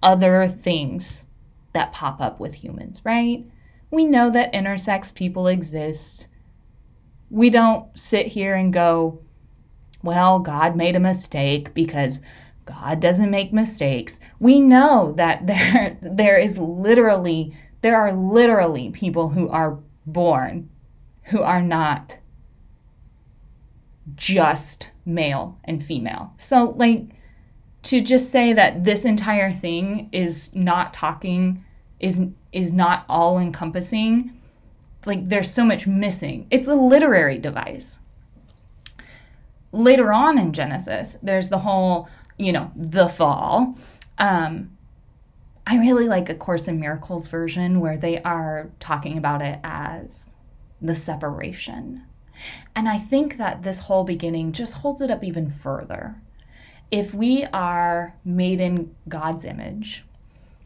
other 0.03 0.47
things 0.47 1.25
that 1.73 1.91
pop 1.91 2.21
up 2.21 2.39
with 2.39 2.55
humans, 2.55 3.01
right? 3.03 3.45
We 3.91 4.05
know 4.05 4.29
that 4.29 4.53
intersex 4.53 5.13
people 5.13 5.47
exist. 5.47 6.27
We 7.29 7.49
don't 7.49 7.97
sit 7.97 8.27
here 8.27 8.55
and 8.55 8.71
go, 8.71 9.21
well, 10.03 10.39
God 10.39 10.75
made 10.75 10.95
a 10.95 10.99
mistake 10.99 11.73
because 11.73 12.21
God 12.69 12.99
doesn't 12.99 13.31
make 13.31 13.51
mistakes. 13.51 14.19
We 14.39 14.59
know 14.59 15.13
that 15.17 15.47
there 15.47 15.97
there 16.01 16.37
is 16.37 16.57
literally 16.57 17.55
there 17.81 17.95
are 17.95 18.13
literally 18.13 18.91
people 18.91 19.29
who 19.29 19.49
are 19.49 19.79
born 20.05 20.69
who 21.25 21.41
are 21.41 21.61
not 21.61 22.17
just 24.15 24.89
male 25.05 25.57
and 25.63 25.83
female. 25.83 26.33
So 26.37 26.73
like 26.77 27.09
to 27.83 28.01
just 28.01 28.31
say 28.31 28.53
that 28.53 28.83
this 28.83 29.05
entire 29.05 29.51
thing 29.51 30.09
is 30.11 30.53
not 30.53 30.93
talking 30.93 31.63
is 31.99 32.19
is 32.51 32.73
not 32.73 33.05
all 33.07 33.37
encompassing 33.37 34.35
like 35.05 35.29
there's 35.29 35.51
so 35.51 35.63
much 35.65 35.87
missing. 35.87 36.47
It's 36.51 36.67
a 36.67 36.75
literary 36.75 37.37
device. 37.37 37.99
Later 39.71 40.11
on 40.11 40.37
in 40.37 40.51
Genesis, 40.51 41.17
there's 41.21 41.49
the 41.49 41.59
whole 41.59 42.09
you 42.39 42.51
know, 42.51 42.71
the 42.75 43.07
fall. 43.07 43.77
Um, 44.17 44.77
I 45.67 45.77
really 45.77 46.07
like 46.07 46.29
A 46.29 46.35
Course 46.35 46.67
in 46.67 46.79
Miracles 46.79 47.27
version 47.27 47.79
where 47.79 47.97
they 47.97 48.21
are 48.23 48.71
talking 48.79 49.17
about 49.17 49.43
it 49.43 49.59
as 49.63 50.33
the 50.81 50.95
separation. 50.95 52.03
And 52.75 52.89
I 52.89 52.97
think 52.97 53.37
that 53.37 53.61
this 53.61 53.79
whole 53.79 54.03
beginning 54.03 54.53
just 54.53 54.75
holds 54.75 55.01
it 55.01 55.11
up 55.11 55.23
even 55.23 55.51
further. 55.51 56.15
If 56.89 57.13
we 57.13 57.45
are 57.53 58.15
made 58.25 58.61
in 58.61 58.95
God's 59.07 59.45
image, 59.45 60.03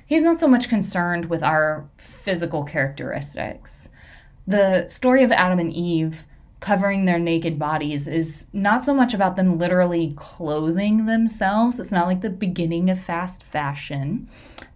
He's 0.05 0.21
not 0.21 0.39
so 0.39 0.47
much 0.47 0.69
concerned 0.69 1.25
with 1.25 1.41
our 1.41 1.89
physical 1.97 2.63
characteristics. 2.63 3.89
The 4.45 4.87
story 4.87 5.23
of 5.23 5.31
Adam 5.31 5.59
and 5.59 5.73
Eve 5.73 6.25
covering 6.63 7.03
their 7.03 7.19
naked 7.19 7.59
bodies 7.59 8.07
is 8.07 8.47
not 8.53 8.81
so 8.81 8.93
much 8.93 9.13
about 9.13 9.35
them 9.35 9.57
literally 9.57 10.13
clothing 10.15 11.05
themselves. 11.05 11.77
It's 11.77 11.91
not 11.91 12.07
like 12.07 12.21
the 12.21 12.29
beginning 12.29 12.89
of 12.89 12.97
fast 12.97 13.43
fashion, 13.43 14.29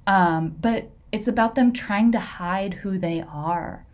um, 0.06 0.54
but 0.60 0.90
it's 1.14 1.30
about 1.30 1.56
them 1.56 1.72
trying 1.72 2.12
to 2.12 2.20
hide 2.20 2.74
who 2.74 2.98
they 2.98 3.22
are, 3.22 3.86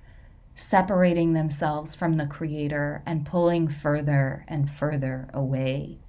separating 0.55 1.33
themselves 1.33 1.93
from 1.93 2.17
the 2.17 2.25
Creator 2.25 3.03
and 3.05 3.27
pulling 3.27 3.67
further 3.67 4.43
and 4.47 4.67
further 4.67 5.29
away. 5.31 5.99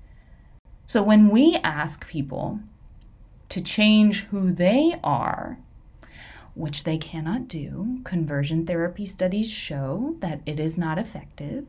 So 0.86 1.02
when 1.02 1.28
we 1.28 1.56
ask 1.56 2.08
people 2.08 2.60
to 3.50 3.60
change 3.60 4.22
who 4.24 4.52
they 4.52 4.98
are, 5.04 5.58
which 6.54 6.84
they 6.84 6.96
cannot 6.96 7.48
do. 7.48 8.00
Conversion 8.04 8.64
therapy 8.66 9.06
studies 9.06 9.50
show 9.50 10.16
that 10.20 10.40
it 10.46 10.60
is 10.60 10.78
not 10.78 10.98
effective. 10.98 11.66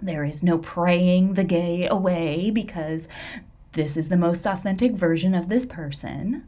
There 0.00 0.24
is 0.24 0.42
no 0.42 0.58
praying 0.58 1.34
the 1.34 1.44
gay 1.44 1.86
away 1.86 2.50
because 2.50 3.08
this 3.72 3.96
is 3.96 4.08
the 4.08 4.16
most 4.16 4.44
authentic 4.46 4.92
version 4.92 5.34
of 5.34 5.48
this 5.48 5.64
person. 5.64 6.44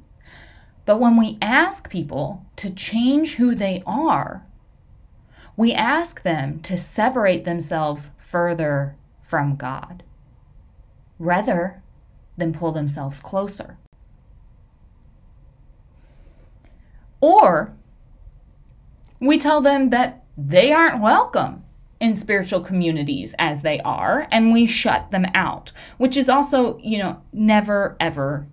But 0.84 1.00
when 1.00 1.16
we 1.16 1.38
ask 1.40 1.88
people 1.88 2.44
to 2.56 2.70
change 2.70 3.36
who 3.36 3.54
they 3.54 3.82
are, 3.86 4.44
we 5.56 5.72
ask 5.72 6.22
them 6.22 6.60
to 6.60 6.76
separate 6.76 7.44
themselves 7.44 8.10
further 8.18 8.96
from 9.22 9.56
God 9.56 10.02
rather 11.18 11.82
than 12.36 12.52
pull 12.52 12.72
themselves 12.72 13.20
closer. 13.20 13.78
Or 17.24 17.74
we 19.18 19.38
tell 19.38 19.62
them 19.62 19.88
that 19.88 20.24
they 20.36 20.72
aren't 20.72 21.00
welcome 21.00 21.64
in 21.98 22.16
spiritual 22.16 22.60
communities 22.60 23.34
as 23.38 23.62
they 23.62 23.80
are, 23.80 24.28
and 24.30 24.52
we 24.52 24.66
shut 24.66 25.10
them 25.10 25.24
out, 25.34 25.72
which 25.96 26.18
is 26.18 26.28
also, 26.28 26.76
you 26.80 26.98
know, 26.98 27.22
never 27.32 27.96
ever 27.98 28.46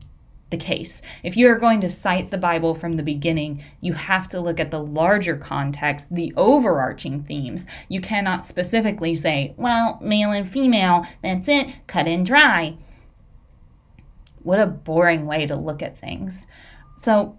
the 0.52 0.58
case. 0.58 1.02
If 1.22 1.36
you're 1.36 1.60
going 1.60 1.82
to 1.82 1.90
cite 1.90 2.32
the 2.32 2.38
Bible 2.38 2.74
from 2.74 2.94
the 2.96 3.04
beginning, 3.04 3.62
you 3.82 3.92
have 3.92 4.30
to 4.30 4.40
look 4.40 4.58
at 4.58 4.72
the 4.72 4.82
larger 4.82 5.36
context, 5.36 6.16
the 6.16 6.34
overarching 6.38 7.24
themes. 7.24 7.68
You 7.90 8.00
cannot 8.00 8.46
specifically 8.46 9.16
say, 9.16 9.54
well, 9.58 10.00
male 10.02 10.32
and 10.32 10.50
female, 10.50 11.06
that's 11.22 11.50
it, 11.50 11.68
cut 11.88 12.08
and 12.08 12.26
dry. 12.26 12.78
What 14.44 14.62
a 14.62 14.66
boring 14.66 15.26
way 15.26 15.46
to 15.46 15.58
look 15.58 15.82
at 15.82 15.98
things. 15.98 16.48
So, 16.98 17.38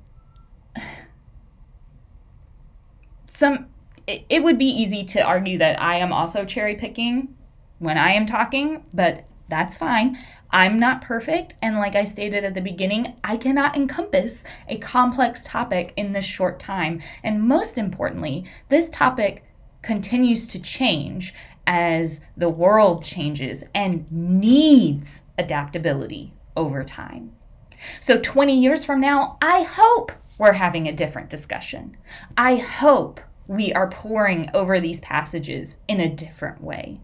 some 3.43 3.67
it, 4.07 4.43
would 4.43 4.57
be 4.57 4.67
easy 4.67 5.03
to 5.05 5.21
argue 5.21 5.59
that 5.59 5.81
I 5.83 5.97
am 5.97 6.13
also 6.13 6.45
cherry 6.45 6.77
picking 6.77 7.37
when 7.81 7.99
I 7.99 8.13
am 8.13 8.25
talking, 8.25 8.85
but 8.95 9.25
that's 9.49 9.77
fine. 9.77 10.17
I'm 10.51 10.79
not 10.79 11.03
perfect, 11.03 11.55
and 11.61 11.77
like 11.79 11.97
I 11.97 12.05
stated 12.05 12.45
at 12.45 12.55
the 12.55 12.61
beginning, 12.61 13.17
I 13.25 13.37
cannot 13.37 13.75
encompass 13.75 14.45
a 14.69 14.79
complex 14.79 15.43
topic 15.45 15.93
in 15.97 16.13
this 16.13 16.25
short 16.25 16.61
time. 16.61 17.01
And 17.25 17.43
most 17.43 17.79
importantly, 17.79 18.45
this 18.69 18.89
topic 18.91 19.45
continues 19.83 20.47
to 20.49 20.61
change 20.61 21.35
as 21.67 22.21
the 22.37 22.49
world 22.49 23.03
changes 23.03 23.65
and 23.75 24.07
needs 24.11 25.23
adaptability 25.37 26.33
over 26.57 26.85
time. 26.85 27.33
So, 27.99 28.21
20 28.21 28.57
years 28.57 28.85
from 28.85 29.01
now, 29.01 29.39
I 29.43 29.63
hope 29.63 30.13
we're 30.39 30.53
having 30.53 30.87
a 30.87 30.93
different 30.93 31.31
discussion. 31.31 31.97
I 32.37 32.57
hope 32.57 33.21
we 33.47 33.73
are 33.73 33.89
poring 33.89 34.51
over 34.55 34.81
these 34.81 35.01
passages 35.01 35.77
in 35.89 36.01
a 36.01 36.09
different 36.09 36.63
way. 36.63 37.01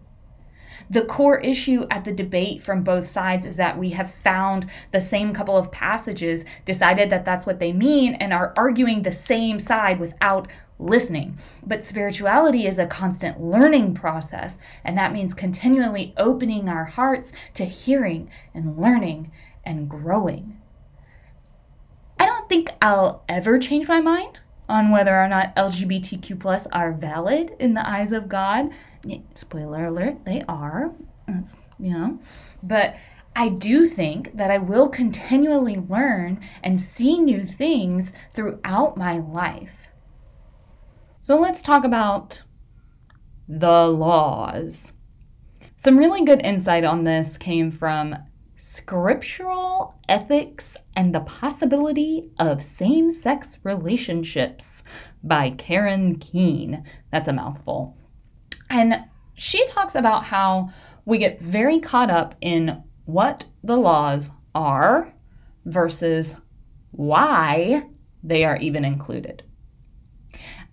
The 0.89 1.03
core 1.03 1.39
issue 1.39 1.85
at 1.91 2.03
the 2.05 2.11
debate 2.11 2.63
from 2.63 2.83
both 2.83 3.07
sides 3.07 3.45
is 3.45 3.57
that 3.57 3.77
we 3.77 3.89
have 3.91 4.11
found 4.11 4.65
the 4.91 5.01
same 5.01 5.33
couple 5.33 5.55
of 5.55 5.71
passages, 5.71 6.45
decided 6.65 7.11
that 7.11 7.25
that's 7.25 7.45
what 7.45 7.59
they 7.59 7.71
mean, 7.71 8.15
and 8.15 8.33
are 8.33 8.53
arguing 8.57 9.03
the 9.03 9.11
same 9.11 9.59
side 9.59 9.99
without 9.99 10.47
listening. 10.79 11.37
But 11.65 11.83
spirituality 11.83 12.65
is 12.65 12.79
a 12.79 12.87
constant 12.87 13.39
learning 13.39 13.93
process, 13.93 14.57
and 14.83 14.97
that 14.97 15.13
means 15.13 15.33
continually 15.33 16.13
opening 16.17 16.67
our 16.67 16.85
hearts 16.85 17.33
to 17.53 17.65
hearing 17.65 18.29
and 18.53 18.77
learning 18.77 19.31
and 19.63 19.87
growing. 19.89 20.59
I 22.19 22.25
don't 22.25 22.49
think 22.49 22.71
I'll 22.81 23.23
ever 23.29 23.59
change 23.59 23.87
my 23.87 24.01
mind 24.01 24.41
on 24.69 24.91
whether 24.91 25.19
or 25.19 25.27
not 25.27 25.55
LGBTQ 25.55 26.39
plus 26.39 26.67
are 26.67 26.93
valid 26.93 27.55
in 27.59 27.73
the 27.73 27.85
eyes 27.87 28.11
of 28.11 28.29
God 28.29 28.69
spoiler 29.33 29.85
alert, 29.85 30.25
they 30.25 30.43
are, 30.47 30.93
you 31.79 31.93
know, 31.93 32.19
but 32.61 32.95
I 33.35 33.49
do 33.49 33.85
think 33.85 34.35
that 34.35 34.51
I 34.51 34.57
will 34.57 34.89
continually 34.89 35.75
learn 35.75 36.41
and 36.63 36.79
see 36.79 37.17
new 37.17 37.43
things 37.43 38.11
throughout 38.33 38.97
my 38.97 39.17
life. 39.17 39.89
So 41.21 41.37
let's 41.37 41.61
talk 41.61 41.83
about 41.83 42.43
the 43.47 43.87
laws. 43.87 44.93
Some 45.77 45.97
really 45.97 46.25
good 46.25 46.41
insight 46.43 46.83
on 46.83 47.03
this 47.05 47.37
came 47.37 47.71
from 47.71 48.17
Scriptural 48.61 49.95
Ethics 50.09 50.75
and 50.93 51.15
the 51.15 51.21
Possibility 51.21 52.29
of 52.37 52.61
Same 52.61 53.09
Sex 53.09 53.57
Relationships 53.63 54.83
by 55.23 55.51
Karen 55.51 56.17
Keen. 56.17 56.83
That's 57.09 57.29
a 57.29 57.33
mouthful. 57.33 57.97
And 58.69 59.05
she 59.33 59.65
talks 59.67 59.95
about 59.95 60.25
how 60.25 60.71
we 61.05 61.17
get 61.17 61.39
very 61.39 61.79
caught 61.79 62.11
up 62.11 62.35
in 62.41 62.83
what 63.05 63.45
the 63.63 63.77
laws 63.77 64.29
are 64.53 65.13
versus 65.63 66.35
why 66.91 67.87
they 68.21 68.43
are 68.43 68.57
even 68.57 68.83
included. 68.83 69.41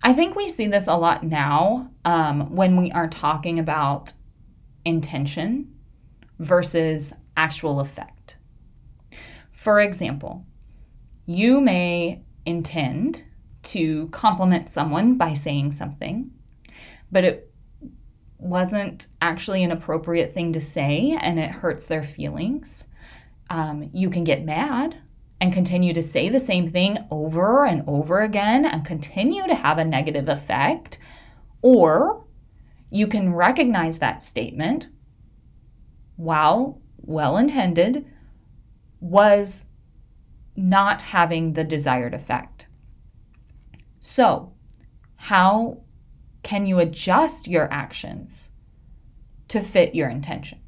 I 0.03 0.11
think 0.11 0.35
we 0.35 0.49
see 0.49 0.67
this 0.67 0.87
a 0.87 0.97
lot 0.97 1.23
now 1.23 1.89
um, 2.03 2.53
when 2.53 2.75
we 2.75 2.91
are 2.91 3.07
talking 3.07 3.59
about 3.59 4.11
intention 4.83 5.73
versus 6.37 7.13
actual 7.37 7.79
effect. 7.79 8.37
For 9.51 9.79
example, 9.79 10.45
you 11.25 11.61
may 11.61 12.23
intend 12.45 13.23
to 13.63 14.07
compliment 14.07 14.69
someone 14.69 15.17
by 15.17 15.33
saying 15.33 15.71
something, 15.71 16.31
but 17.11 17.23
it 17.23 17.51
wasn't 18.37 19.07
actually 19.21 19.63
an 19.63 19.71
appropriate 19.71 20.33
thing 20.33 20.53
to 20.53 20.61
say 20.61 21.17
and 21.19 21.39
it 21.39 21.51
hurts 21.51 21.87
their 21.87 22.03
feelings. 22.03 22.85
Um, 23.49 23.89
you 23.93 24.09
can 24.09 24.23
get 24.23 24.45
mad 24.45 24.97
and 25.39 25.53
continue 25.53 25.93
to 25.93 26.03
say 26.03 26.29
the 26.29 26.39
same 26.39 26.71
thing 26.71 26.97
over 27.11 27.65
and 27.65 27.83
over 27.87 28.21
again 28.21 28.65
and 28.65 28.85
continue 28.85 29.45
to 29.47 29.55
have 29.55 29.77
a 29.77 29.85
negative 29.85 30.29
effect. 30.29 30.97
Or 31.61 32.25
you 32.89 33.07
can 33.07 33.33
recognize 33.33 33.99
that 33.99 34.23
statement, 34.23 34.87
while 36.15 36.81
well 37.07 37.37
intended, 37.37 38.05
was 38.99 39.65
not 40.55 41.01
having 41.01 41.53
the 41.53 41.63
desired 41.63 42.13
effect. 42.13 42.67
So, 43.99 44.53
how 45.15 45.81
can 46.43 46.65
you 46.65 46.79
adjust 46.79 47.47
your 47.47 47.71
actions 47.71 48.49
to 49.47 49.61
fit 49.61 49.95
your 49.95 50.09
intention? 50.09 50.59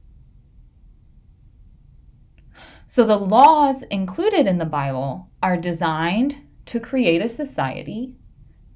So, 2.87 3.05
the 3.05 3.17
laws 3.17 3.83
included 3.83 4.47
in 4.47 4.57
the 4.57 4.65
Bible 4.65 5.29
are 5.43 5.57
designed 5.57 6.37
to 6.65 6.79
create 6.79 7.21
a 7.21 7.29
society 7.29 8.15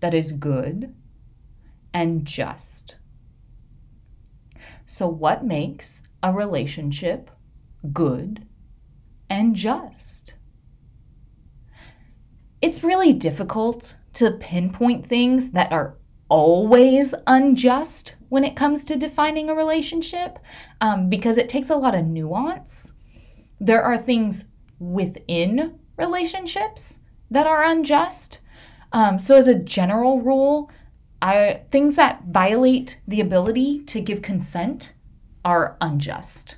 that 0.02 0.14
is 0.14 0.32
good 0.34 0.94
and 1.94 2.26
just. 2.26 2.98
So, 4.86 5.08
what 5.08 5.46
makes 5.46 6.04
a 6.22 6.32
relationship 6.32 7.32
good 7.92 8.46
and 9.30 9.56
just? 9.56 10.36
It's 12.62 12.84
really 12.84 13.14
difficult 13.14 13.96
to 14.14 14.32
pinpoint 14.32 15.06
things 15.08 15.52
that 15.52 15.72
are 15.72 15.98
always 16.30 17.14
unjust 17.28 18.16
when 18.30 18.44
it 18.44 18.56
comes 18.56 18.84
to 18.86 18.96
defining 18.96 19.50
a 19.50 19.56
relationship 19.56 20.40
um, 20.82 21.10
because 21.10 21.38
it 21.38 21.50
takes 21.50 21.70
a 21.70 21.76
lot 21.76 21.96
of 21.96 22.06
nuance. 22.06 22.94
There 23.60 23.84
are 23.84 23.98
things 23.98 24.46
within 24.80 25.80
relationships 25.98 27.00
that 27.30 27.48
are 27.48 27.64
unjust. 27.64 28.40
Um, 28.92 29.20
so, 29.20 29.36
as 29.36 29.48
a 29.48 29.56
general 29.56 30.22
rule, 30.22 30.72
I, 31.22 31.62
things 31.72 31.96
that 31.96 32.24
violate 32.28 33.00
the 33.08 33.22
ability 33.22 33.84
to 33.86 34.02
give 34.02 34.22
consent 34.22 34.94
are 35.46 35.78
unjust. 35.82 36.58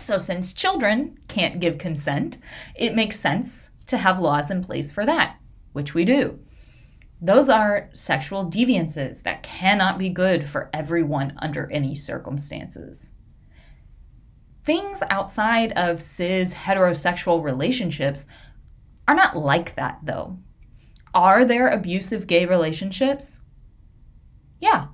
So, 0.00 0.16
since 0.16 0.54
children 0.54 1.18
can't 1.28 1.60
give 1.60 1.76
consent, 1.76 2.38
it 2.74 2.94
makes 2.94 3.20
sense 3.20 3.70
to 3.86 3.98
have 3.98 4.18
laws 4.18 4.50
in 4.50 4.64
place 4.64 4.90
for 4.90 5.04
that, 5.04 5.36
which 5.72 5.92
we 5.92 6.06
do. 6.06 6.38
Those 7.20 7.50
are 7.50 7.90
sexual 7.92 8.46
deviances 8.46 9.22
that 9.24 9.42
cannot 9.42 9.98
be 9.98 10.08
good 10.08 10.48
for 10.48 10.70
everyone 10.72 11.34
under 11.36 11.70
any 11.70 11.94
circumstances. 11.94 13.12
Things 14.64 15.02
outside 15.10 15.72
of 15.72 16.00
cis 16.00 16.54
heterosexual 16.54 17.44
relationships 17.44 18.26
are 19.06 19.14
not 19.14 19.36
like 19.36 19.74
that, 19.74 19.98
though. 20.02 20.38
Are 21.12 21.44
there 21.44 21.68
abusive 21.68 22.26
gay 22.26 22.46
relationships? 22.46 23.40
Yeah. 24.60 24.86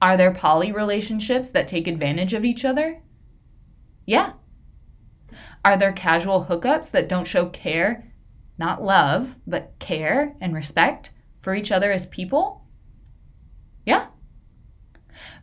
Are 0.00 0.16
there 0.16 0.32
poly 0.32 0.72
relationships 0.72 1.50
that 1.50 1.68
take 1.68 1.86
advantage 1.86 2.32
of 2.32 2.44
each 2.44 2.64
other? 2.64 3.01
Yeah. 4.06 4.32
Are 5.64 5.76
there 5.76 5.92
casual 5.92 6.46
hookups 6.46 6.90
that 6.90 7.08
don't 7.08 7.26
show 7.26 7.46
care 7.46 8.12
not 8.58 8.82
love, 8.82 9.36
but 9.46 9.74
care 9.78 10.36
and 10.40 10.54
respect 10.54 11.10
for 11.40 11.54
each 11.54 11.72
other 11.72 11.90
as 11.90 12.06
people? 12.06 12.64
Yeah. 13.84 14.06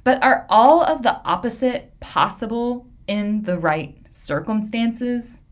But 0.03 0.23
are 0.23 0.45
all 0.49 0.83
of 0.83 1.03
the 1.03 1.17
opposite 1.23 1.99
possible 1.99 2.87
in 3.07 3.43
the 3.43 3.57
right 3.57 3.97
circumstances? 4.11 5.43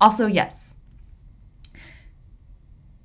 Also, 0.00 0.26
yes. 0.26 0.76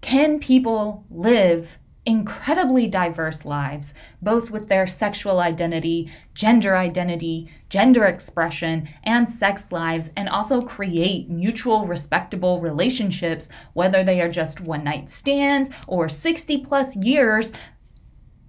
Can 0.01 0.39
people 0.39 1.05
live 1.09 1.79
incredibly 2.05 2.87
diverse 2.87 3.45
lives, 3.45 3.93
both 4.21 4.51
with 4.51 4.67
their 4.67 4.85
sexual 4.85 5.39
identity, 5.39 6.11
gender 6.33 6.75
identity, 6.77 7.49
gender 7.69 8.05
expression, 8.05 8.87
and 9.03 9.29
sex 9.29 9.71
lives, 9.71 10.11
and 10.15 10.29
also 10.29 10.61
create 10.61 11.29
mutual 11.29 11.87
respectable 11.87 12.61
relationships, 12.61 13.49
whether 13.73 14.03
they 14.03 14.21
are 14.21 14.29
just 14.29 14.61
one 14.61 14.83
night 14.83 15.09
stands 15.09 15.69
or 15.87 16.07
60 16.07 16.63
plus 16.65 16.95
years. 16.95 17.51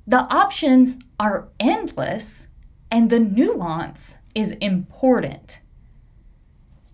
The 0.06 0.24
options 0.32 0.98
are 1.18 1.48
endless, 1.58 2.48
and 2.90 3.10
the 3.10 3.18
nuance 3.18 4.18
is 4.34 4.52
important. 4.52 5.60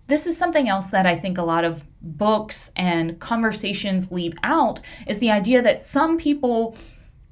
this 0.07 0.27
is 0.27 0.37
something 0.37 0.69
else 0.69 0.87
that 0.87 1.05
I 1.05 1.15
think 1.15 1.37
a 1.37 1.43
lot 1.43 1.63
of 1.63 1.83
books 2.03 2.71
and 2.75 3.19
conversations 3.19 4.11
leave 4.11 4.35
out 4.43 4.81
is 5.07 5.19
the 5.19 5.31
idea 5.31 5.61
that 5.61 5.81
some 5.81 6.17
people 6.17 6.75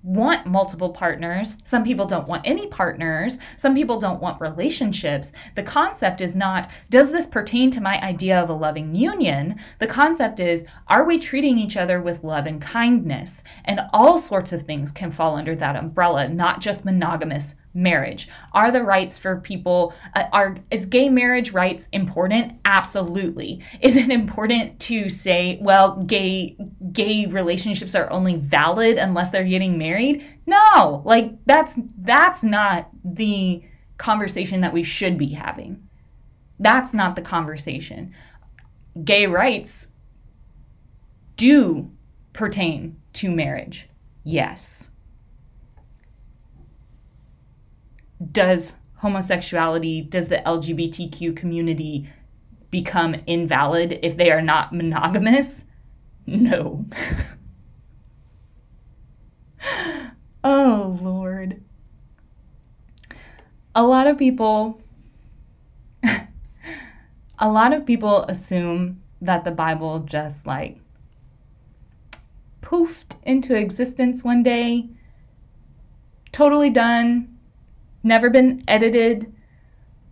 want 0.04 0.48
multiple 0.48 0.90
partners. 0.90 1.58
Some 1.64 1.84
people 1.84 2.08
don't 2.08 2.28
want 2.28 2.42
any 2.46 2.68
partners. 2.68 3.38
Some 3.58 3.76
people 3.76 4.00
don't 4.00 4.22
want 4.22 4.42
relationships. 4.42 5.32
The 5.56 5.64
concept 5.64 6.22
is 6.22 6.36
not, 6.36 6.68
does 6.90 7.12
this 7.12 7.28
pertain 7.28 7.70
to 7.72 7.82
my 7.82 8.02
idea 8.02 8.40
of 8.40 8.50
a 8.50 8.54
loving 8.54 8.96
union? 8.96 9.60
The 9.80 9.88
concept 9.88 10.40
is, 10.40 10.66
are 10.88 11.06
we 11.06 11.20
treating 11.20 11.58
each 11.58 11.78
other 11.78 12.02
with 12.02 12.24
love 12.24 12.48
and 12.48 12.62
kindness? 12.62 13.44
And 13.64 13.82
all 13.94 14.18
sorts 14.18 14.52
of 14.52 14.64
things 14.64 14.92
can 14.92 15.12
fall 15.12 15.36
under 15.36 15.56
that 15.56 15.76
umbrella, 15.76 16.28
not 16.28 16.62
just 16.62 16.84
monogamous 16.84 17.56
marriage. 17.74 18.28
Are 18.54 18.72
the 18.72 18.84
rights 18.84 19.18
for 19.18 19.40
people 19.40 19.94
uh, 20.16 20.26
are 20.32 20.58
is 20.70 20.86
gay 20.86 21.10
marriage 21.10 21.52
rights 21.52 21.88
important? 21.92 22.60
Absolutely. 22.66 23.64
Is 23.82 23.96
it 23.96 24.10
important 24.10 24.80
to 24.82 25.10
say 25.10 25.58
well 25.62 26.04
gay 26.04 26.58
gay 26.92 27.26
relationships 27.26 27.96
are 27.96 28.12
only 28.12 28.36
valid 28.36 28.98
unless 28.98 29.32
they're 29.32 29.44
getting 29.44 29.78
married? 29.78 30.26
No. 30.46 31.02
Like 31.06 31.34
that's 31.46 31.78
that's 32.00 32.44
not 32.44 32.90
the 33.04 33.64
conversation 33.98 34.62
that 34.62 34.74
we 34.74 34.84
should 34.84 35.18
be 35.18 35.30
having. 35.30 35.88
That's 36.60 36.94
not 36.94 37.16
the 37.16 37.22
conversation. 37.22 38.14
Gay 39.04 39.26
rights 39.26 39.88
do 41.38 41.92
pertain 42.34 43.02
to 43.14 43.32
marriage. 43.32 43.88
Yes 44.24 44.91
does 48.32 48.76
homosexuality, 48.98 50.02
does 50.02 50.28
the 50.28 50.38
LGBTQ 50.46 51.36
community 51.36 52.08
become 52.70 53.16
invalid 53.26 54.00
if 54.02 54.18
they 54.18 54.32
are 54.32 54.42
not 54.42 54.74
monogamous? 54.74 55.66
No. 56.26 56.86
oh, 60.44 60.98
Lord. 61.02 61.62
A 63.74 63.84
lot 63.84 64.08
of 64.08 64.18
people 64.18 64.82
a 67.40 67.50
lot 67.50 67.74
of 67.74 67.86
people 67.86 68.24
assume 68.24 69.02
that 69.22 69.44
the 69.44 69.52
Bible 69.52 70.00
just 70.00 70.46
like 70.46 70.80
poofed 72.62 73.16
into 73.24 73.56
existence 73.56 74.24
one 74.24 74.44
day, 74.44 74.90
totally 76.32 76.70
done, 76.70 77.31
never 78.04 78.30
been 78.30 78.64
edited, 78.68 79.34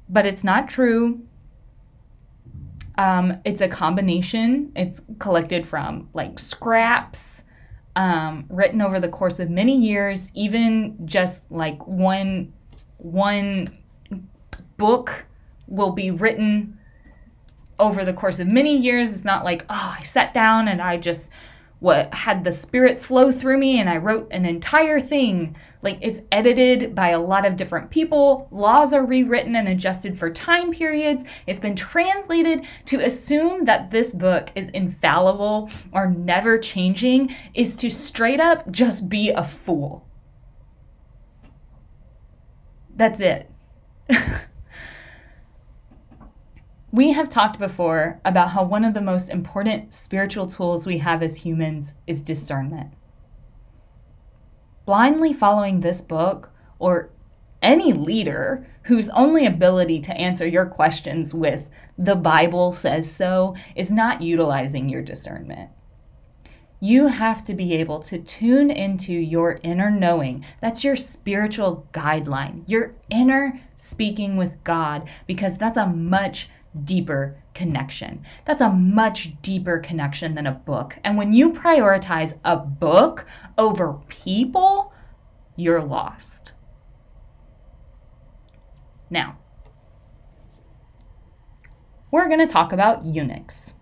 but 0.07 0.25
it's 0.25 0.43
not 0.43 0.69
true. 0.69 1.21
Um, 2.97 3.39
it's 3.45 3.61
a 3.61 3.67
combination. 3.67 4.71
It's 4.75 5.01
collected 5.19 5.65
from 5.65 6.09
like 6.13 6.37
scraps, 6.37 7.43
um, 7.95 8.45
written 8.49 8.81
over 8.81 8.99
the 8.99 9.07
course 9.07 9.39
of 9.39 9.49
many 9.49 9.77
years. 9.77 10.31
Even 10.35 11.07
just 11.07 11.49
like 11.51 11.85
one 11.87 12.53
one 12.97 13.69
book 14.77 15.25
will 15.67 15.91
be 15.91 16.11
written 16.11 16.77
over 17.79 18.03
the 18.03 18.13
course 18.13 18.39
of 18.39 18.51
many 18.51 18.75
years. 18.75 19.13
It's 19.13 19.23
not 19.23 19.45
like 19.45 19.65
oh, 19.69 19.95
I 19.97 20.03
sat 20.03 20.33
down 20.33 20.67
and 20.67 20.81
I 20.81 20.97
just 20.97 21.31
what 21.79 22.13
had 22.13 22.43
the 22.43 22.51
spirit 22.51 22.99
flow 22.99 23.31
through 23.31 23.57
me 23.57 23.79
and 23.79 23.89
I 23.89 23.97
wrote 23.97 24.27
an 24.31 24.45
entire 24.45 24.99
thing. 24.99 25.55
Like 25.81 25.97
it's 26.01 26.21
edited 26.31 26.93
by 26.93 27.09
a 27.09 27.19
lot 27.19 27.45
of 27.45 27.55
different 27.55 27.89
people. 27.89 28.49
Laws 28.51 28.91
are 28.91 29.05
rewritten 29.05 29.55
and 29.55 29.67
adjusted 29.67 30.17
for 30.17 30.29
time 30.29 30.71
periods. 30.71 31.23
It's 31.47 31.59
been 31.59 31.75
translated 31.75 32.65
to 32.85 32.99
assume 32.99 33.65
that 33.65 33.91
this 33.91 34.11
book 34.11 34.49
is 34.55 34.67
infallible 34.69 35.69
or 35.93 36.09
never 36.09 36.57
changing 36.57 37.33
is 37.53 37.77
to 37.77 37.89
straight 37.89 38.41
up 38.41 38.69
just 38.71 39.07
be 39.07 39.29
a 39.29 39.43
fool. 39.43 40.05
That's 42.93 43.21
it. 43.21 43.49
We 46.91 47.11
have 47.11 47.29
talked 47.29 47.59
before 47.59 48.19
about 48.25 48.49
how 48.51 48.63
one 48.63 48.83
of 48.83 48.95
the 48.95 49.01
most 49.01 49.29
important 49.29 49.93
spiritual 49.93 50.47
tools 50.47 50.87
we 50.87 50.97
have 50.97 51.21
as 51.21 51.37
humans 51.37 51.93
is 52.07 52.23
discernment. 52.23 52.93
Blindly 54.85 55.31
following 55.31 55.81
this 55.81 56.01
book, 56.01 56.51
or 56.79 57.11
any 57.61 57.93
leader 57.93 58.65
whose 58.83 59.09
only 59.09 59.45
ability 59.45 59.99
to 59.99 60.17
answer 60.17 60.47
your 60.47 60.65
questions 60.65 61.31
with, 61.31 61.69
the 61.95 62.15
Bible 62.15 62.71
says 62.71 63.11
so, 63.11 63.55
is 63.75 63.91
not 63.91 64.23
utilizing 64.23 64.89
your 64.89 65.03
discernment. 65.03 65.69
You 66.79 67.07
have 67.07 67.43
to 67.43 67.53
be 67.53 67.75
able 67.75 67.99
to 67.99 68.17
tune 68.17 68.71
into 68.71 69.13
your 69.13 69.59
inner 69.63 69.91
knowing. 69.91 70.43
That's 70.61 70.83
your 70.83 70.95
spiritual 70.95 71.87
guideline, 71.91 72.63
your 72.67 72.95
inner 73.11 73.59
speaking 73.75 74.37
with 74.37 74.63
God, 74.63 75.07
because 75.27 75.57
that's 75.57 75.77
a 75.77 75.85
much 75.85 76.49
deeper 76.85 77.41
connection. 77.53 78.23
That's 78.45 78.61
a 78.61 78.69
much 78.69 79.41
deeper 79.41 79.79
connection 79.79 80.35
than 80.35 80.47
a 80.47 80.51
book. 80.51 80.97
And 81.03 81.17
when 81.17 81.33
you 81.33 81.51
prioritize 81.51 82.37
a 82.43 82.57
book 82.57 83.25
over 83.57 83.93
people, 84.07 84.93
you're 85.55 85.83
lost. 85.83 86.53
Now, 89.09 89.37
we're 92.11 92.27
going 92.27 92.39
to 92.39 92.47
talk 92.47 92.71
about 92.71 93.05
eunuchs. 93.05 93.73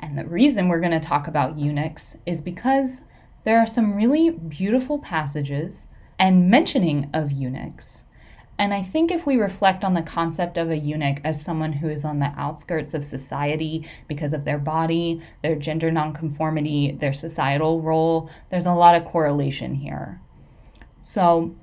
And 0.00 0.16
the 0.16 0.26
reason 0.26 0.68
we're 0.68 0.80
going 0.80 0.92
to 0.92 1.00
talk 1.00 1.26
about 1.28 1.58
eunuchs 1.58 2.16
is 2.26 2.40
because 2.40 3.02
there 3.44 3.58
are 3.58 3.66
some 3.66 3.94
really 3.94 4.30
beautiful 4.30 4.98
passages 4.98 5.86
and 6.18 6.50
mentioning 6.50 7.10
of 7.12 7.32
eunuchs 7.32 8.04
and 8.62 8.72
I 8.72 8.80
think 8.80 9.10
if 9.10 9.26
we 9.26 9.38
reflect 9.38 9.82
on 9.82 9.94
the 9.94 10.02
concept 10.02 10.56
of 10.56 10.70
a 10.70 10.76
eunuch 10.76 11.18
as 11.24 11.44
someone 11.44 11.72
who 11.72 11.88
is 11.88 12.04
on 12.04 12.20
the 12.20 12.32
outskirts 12.36 12.94
of 12.94 13.04
society 13.04 13.88
because 14.06 14.32
of 14.32 14.44
their 14.44 14.56
body, 14.56 15.20
their 15.42 15.56
gender 15.56 15.90
nonconformity, 15.90 16.92
their 16.92 17.12
societal 17.12 17.80
role, 17.80 18.30
there's 18.50 18.66
a 18.66 18.72
lot 18.72 18.94
of 18.94 19.04
correlation 19.04 19.74
here. 19.74 20.20
So, 21.02 21.56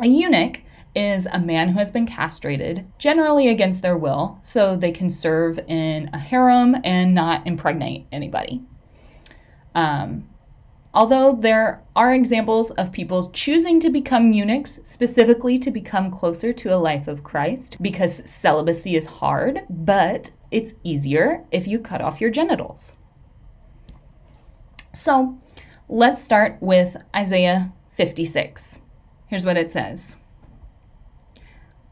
a 0.00 0.08
eunuch 0.08 0.62
is 0.96 1.26
a 1.26 1.38
man 1.38 1.68
who 1.68 1.78
has 1.78 1.92
been 1.92 2.08
castrated, 2.08 2.84
generally 2.98 3.46
against 3.46 3.82
their 3.82 3.96
will, 3.96 4.40
so 4.42 4.74
they 4.74 4.90
can 4.90 5.10
serve 5.10 5.60
in 5.68 6.10
a 6.12 6.18
harem 6.18 6.74
and 6.82 7.14
not 7.14 7.46
impregnate 7.46 8.04
anybody. 8.10 8.64
Um, 9.76 10.28
Although 10.96 11.34
there 11.34 11.82
are 11.94 12.14
examples 12.14 12.70
of 12.70 12.90
people 12.90 13.28
choosing 13.30 13.80
to 13.80 13.90
become 13.90 14.32
eunuchs 14.32 14.80
specifically 14.82 15.58
to 15.58 15.70
become 15.70 16.10
closer 16.10 16.54
to 16.54 16.74
a 16.74 16.80
life 16.80 17.06
of 17.06 17.22
Christ 17.22 17.76
because 17.82 18.22
celibacy 18.24 18.96
is 18.96 19.04
hard, 19.04 19.66
but 19.68 20.30
it's 20.50 20.72
easier 20.84 21.44
if 21.50 21.66
you 21.66 21.80
cut 21.80 22.00
off 22.00 22.18
your 22.18 22.30
genitals. 22.30 22.96
So 24.94 25.38
let's 25.86 26.22
start 26.22 26.56
with 26.62 26.96
Isaiah 27.14 27.74
56. 27.90 28.80
Here's 29.26 29.44
what 29.44 29.58
it 29.58 29.70
says 29.70 30.16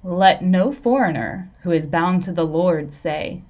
Let 0.03 0.43
no 0.43 0.73
foreigner 0.73 1.53
who 1.61 1.73
is 1.73 1.87
bound 1.87 2.23
to 2.23 2.33
the 2.33 2.47
Lord 2.47 2.91
say, 2.91 3.43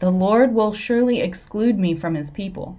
The 0.00 0.10
Lord 0.10 0.52
will 0.52 0.74
surely 0.74 1.22
exclude 1.22 1.78
me 1.78 1.94
from 1.94 2.14
his 2.14 2.28
people 2.28 2.78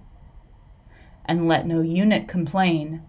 and 1.27 1.47
let 1.47 1.67
no 1.67 1.81
eunuch 1.81 2.27
complain, 2.27 3.01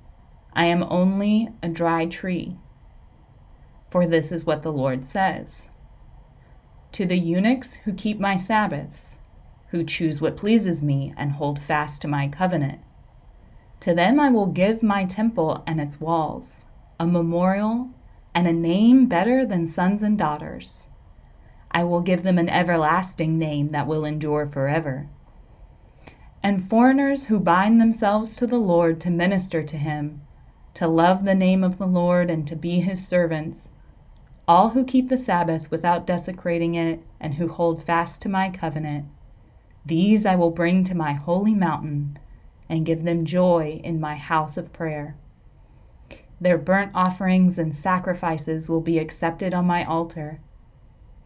I 0.53 0.67
am 0.67 0.83
only 0.83 1.51
a 1.63 1.69
dry 1.69 2.07
tree. 2.07 2.57
For 3.91 4.07
this 4.07 4.33
is 4.33 4.45
what 4.45 4.63
the 4.63 4.73
Lord 4.73 5.05
says 5.05 5.71
To 6.93 7.07
the 7.07 7.19
eunuchs 7.19 7.75
who 7.75 7.93
keep 7.93 8.19
my 8.19 8.37
Sabbaths, 8.37 9.21
who 9.69 9.85
choose 9.85 10.21
what 10.21 10.37
pleases 10.37 10.83
me 10.83 11.15
and 11.17 11.33
hold 11.33 11.59
fast 11.59 12.03
to 12.03 12.09
my 12.09 12.29
covenant, 12.29 12.81
to 13.81 13.95
them 13.95 14.19
I 14.19 14.31
will 14.31 14.47
give 14.47 14.83
my 14.83 15.05
temple 15.05 15.63
and 15.67 15.81
its 15.81 16.01
walls, 16.01 16.67
a 16.99 17.07
memorial 17.07 17.91
and 18.35 18.49
a 18.49 18.53
name 18.53 19.07
better 19.07 19.45
than 19.45 19.69
sons 19.69 20.03
and 20.03 20.19
daughters. 20.19 20.89
I 21.71 21.85
will 21.85 22.01
give 22.01 22.25
them 22.25 22.39
an 22.39 22.49
everlasting 22.49 23.39
name 23.39 23.69
that 23.69 23.87
will 23.87 24.05
endure 24.05 24.49
forever 24.49 25.09
and 26.49 26.67
foreigners 26.67 27.27
who 27.27 27.39
bind 27.39 27.79
themselves 27.79 28.35
to 28.35 28.47
the 28.47 28.57
Lord 28.57 28.99
to 29.03 29.11
minister 29.11 29.63
to 29.63 29.77
him, 29.77 30.23
to 30.73 30.89
love 30.89 31.27
the 31.27 31.35
name 31.35 31.63
of 31.63 31.77
the 31.77 31.87
Lord 31.87 32.31
and 32.31 32.49
to 32.49 32.57
be 32.57 32.81
his 32.81 33.07
servants, 33.07 33.69
all 34.49 34.71
who 34.71 34.83
keep 34.83 35.11
the 35.11 35.19
Sabbath 35.19 35.71
without 35.71 36.07
desecrating 36.07 36.75
it 36.75 37.03
and 37.21 37.35
who 37.35 37.49
hold 37.49 37.83
fast 37.83 38.23
to 38.23 38.31
my 38.31 38.49
covenant, 38.49 39.05
these 39.85 40.25
I 40.25 40.37
will 40.37 40.51
bring 40.51 40.85
to 40.85 40.95
my 40.95 41.13
holy 41.13 41.53
mountain 41.53 42.19
and 42.67 42.87
give 42.87 43.05
them 43.05 43.27
joy 43.27 43.83
in 43.85 44.01
my 44.01 44.15
house 44.15 44.57
of 44.57 44.73
prayer. 44.73 45.17
Their 46.41 46.57
burnt 46.57 46.93
offerings 46.95 47.59
and 47.59 47.77
sacrifices 47.77 48.71
will 48.71 48.81
be 48.81 48.99
accepted 48.99 49.53
on 49.53 49.67
my 49.67 49.85
altar. 49.85 50.41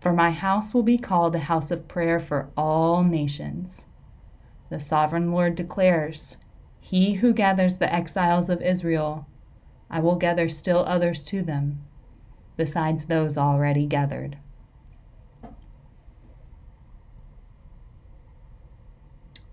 For 0.00 0.12
my 0.12 0.32
house 0.32 0.74
will 0.74 0.82
be 0.82 0.98
called 0.98 1.36
a 1.36 1.46
house 1.46 1.70
of 1.70 1.86
prayer 1.86 2.18
for 2.18 2.50
all 2.56 3.04
nations. 3.04 3.86
The 4.72 4.80
sovereign 4.80 5.32
Lord 5.32 5.54
declares, 5.54 6.38
He 6.80 7.12
who 7.16 7.34
gathers 7.34 7.76
the 7.76 7.92
exiles 7.92 8.48
of 8.48 8.62
Israel, 8.62 9.26
I 9.90 10.00
will 10.00 10.16
gather 10.16 10.48
still 10.48 10.82
others 10.88 11.24
to 11.24 11.42
them, 11.42 11.82
besides 12.56 13.04
those 13.04 13.36
already 13.36 13.84
gathered. 13.84 14.38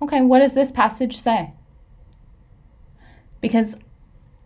Okay, 0.02 0.22
what 0.22 0.40
does 0.40 0.54
this 0.54 0.72
passage 0.72 1.18
say? 1.18 1.52
Because, 3.42 3.76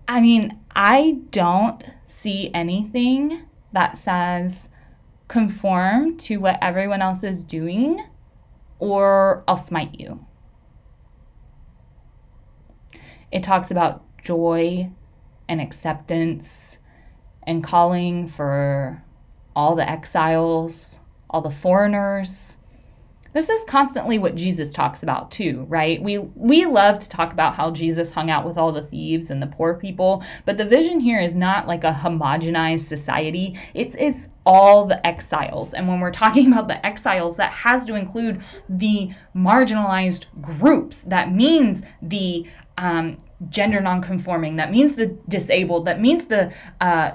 I 0.07 0.21
mean, 0.21 0.57
I 0.75 1.19
don't 1.29 1.83
see 2.07 2.49
anything 2.51 3.43
that 3.73 3.95
says 3.95 4.69
conform 5.27 6.17
to 6.17 6.37
what 6.37 6.57
everyone 6.63 7.03
else 7.03 7.23
is 7.23 7.43
doing 7.43 8.03
or 8.79 9.43
I'll 9.47 9.55
smite 9.55 9.99
you. 9.99 10.25
It 13.33 13.41
talks 13.41 13.71
about 13.71 14.03
joy 14.23 14.91
and 15.49 15.59
acceptance 15.59 16.77
and 17.41 17.63
calling 17.63 18.27
for 18.27 19.03
all 19.55 19.75
the 19.75 19.89
exiles, 19.89 20.99
all 21.31 21.41
the 21.41 21.49
foreigners, 21.49 22.57
this 23.33 23.49
is 23.49 23.63
constantly 23.65 24.19
what 24.19 24.35
Jesus 24.35 24.71
talks 24.71 25.01
about 25.01 25.31
too, 25.31 25.65
right? 25.67 26.01
We 26.01 26.19
we 26.19 26.65
love 26.65 26.99
to 26.99 27.09
talk 27.09 27.33
about 27.33 27.55
how 27.55 27.71
Jesus 27.71 28.11
hung 28.11 28.29
out 28.29 28.45
with 28.45 28.57
all 28.57 28.71
the 28.71 28.81
thieves 28.81 29.31
and 29.31 29.41
the 29.41 29.47
poor 29.47 29.73
people, 29.73 30.23
but 30.45 30.57
the 30.57 30.65
vision 30.65 30.99
here 30.99 31.19
is 31.19 31.35
not 31.35 31.67
like 31.67 31.83
a 31.83 31.91
homogenized 31.91 32.81
society. 32.81 33.57
It's 33.73 33.95
it's 33.97 34.29
all 34.45 34.85
the 34.85 35.05
exiles. 35.05 35.73
And 35.73 35.87
when 35.87 35.99
we're 35.99 36.11
talking 36.11 36.47
about 36.51 36.67
the 36.67 36.85
exiles, 36.85 37.37
that 37.37 37.51
has 37.51 37.85
to 37.87 37.95
include 37.95 38.41
the 38.69 39.09
marginalized 39.35 40.25
groups. 40.39 41.03
That 41.03 41.33
means 41.33 41.81
the 42.01 42.45
um, 42.77 43.17
gender 43.49 43.81
nonconforming. 43.81 44.55
That 44.55 44.71
means 44.71 44.95
the 44.95 45.17
disabled. 45.27 45.85
That 45.85 46.01
means 46.01 46.25
the 46.25 46.53
uh, 46.81 47.11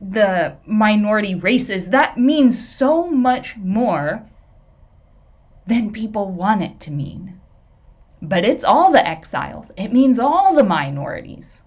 the 0.00 0.56
minority 0.66 1.34
races. 1.34 1.90
That 1.90 2.18
means 2.18 2.68
so 2.68 3.10
much 3.10 3.56
more 3.56 4.28
than 5.66 5.92
people 5.92 6.30
want 6.30 6.62
it 6.62 6.80
to 6.80 6.90
mean. 6.90 7.40
But 8.20 8.44
it's 8.44 8.64
all 8.64 8.92
the 8.92 9.06
exiles, 9.06 9.70
it 9.76 9.92
means 9.92 10.18
all 10.18 10.54
the 10.54 10.64
minorities. 10.64 11.62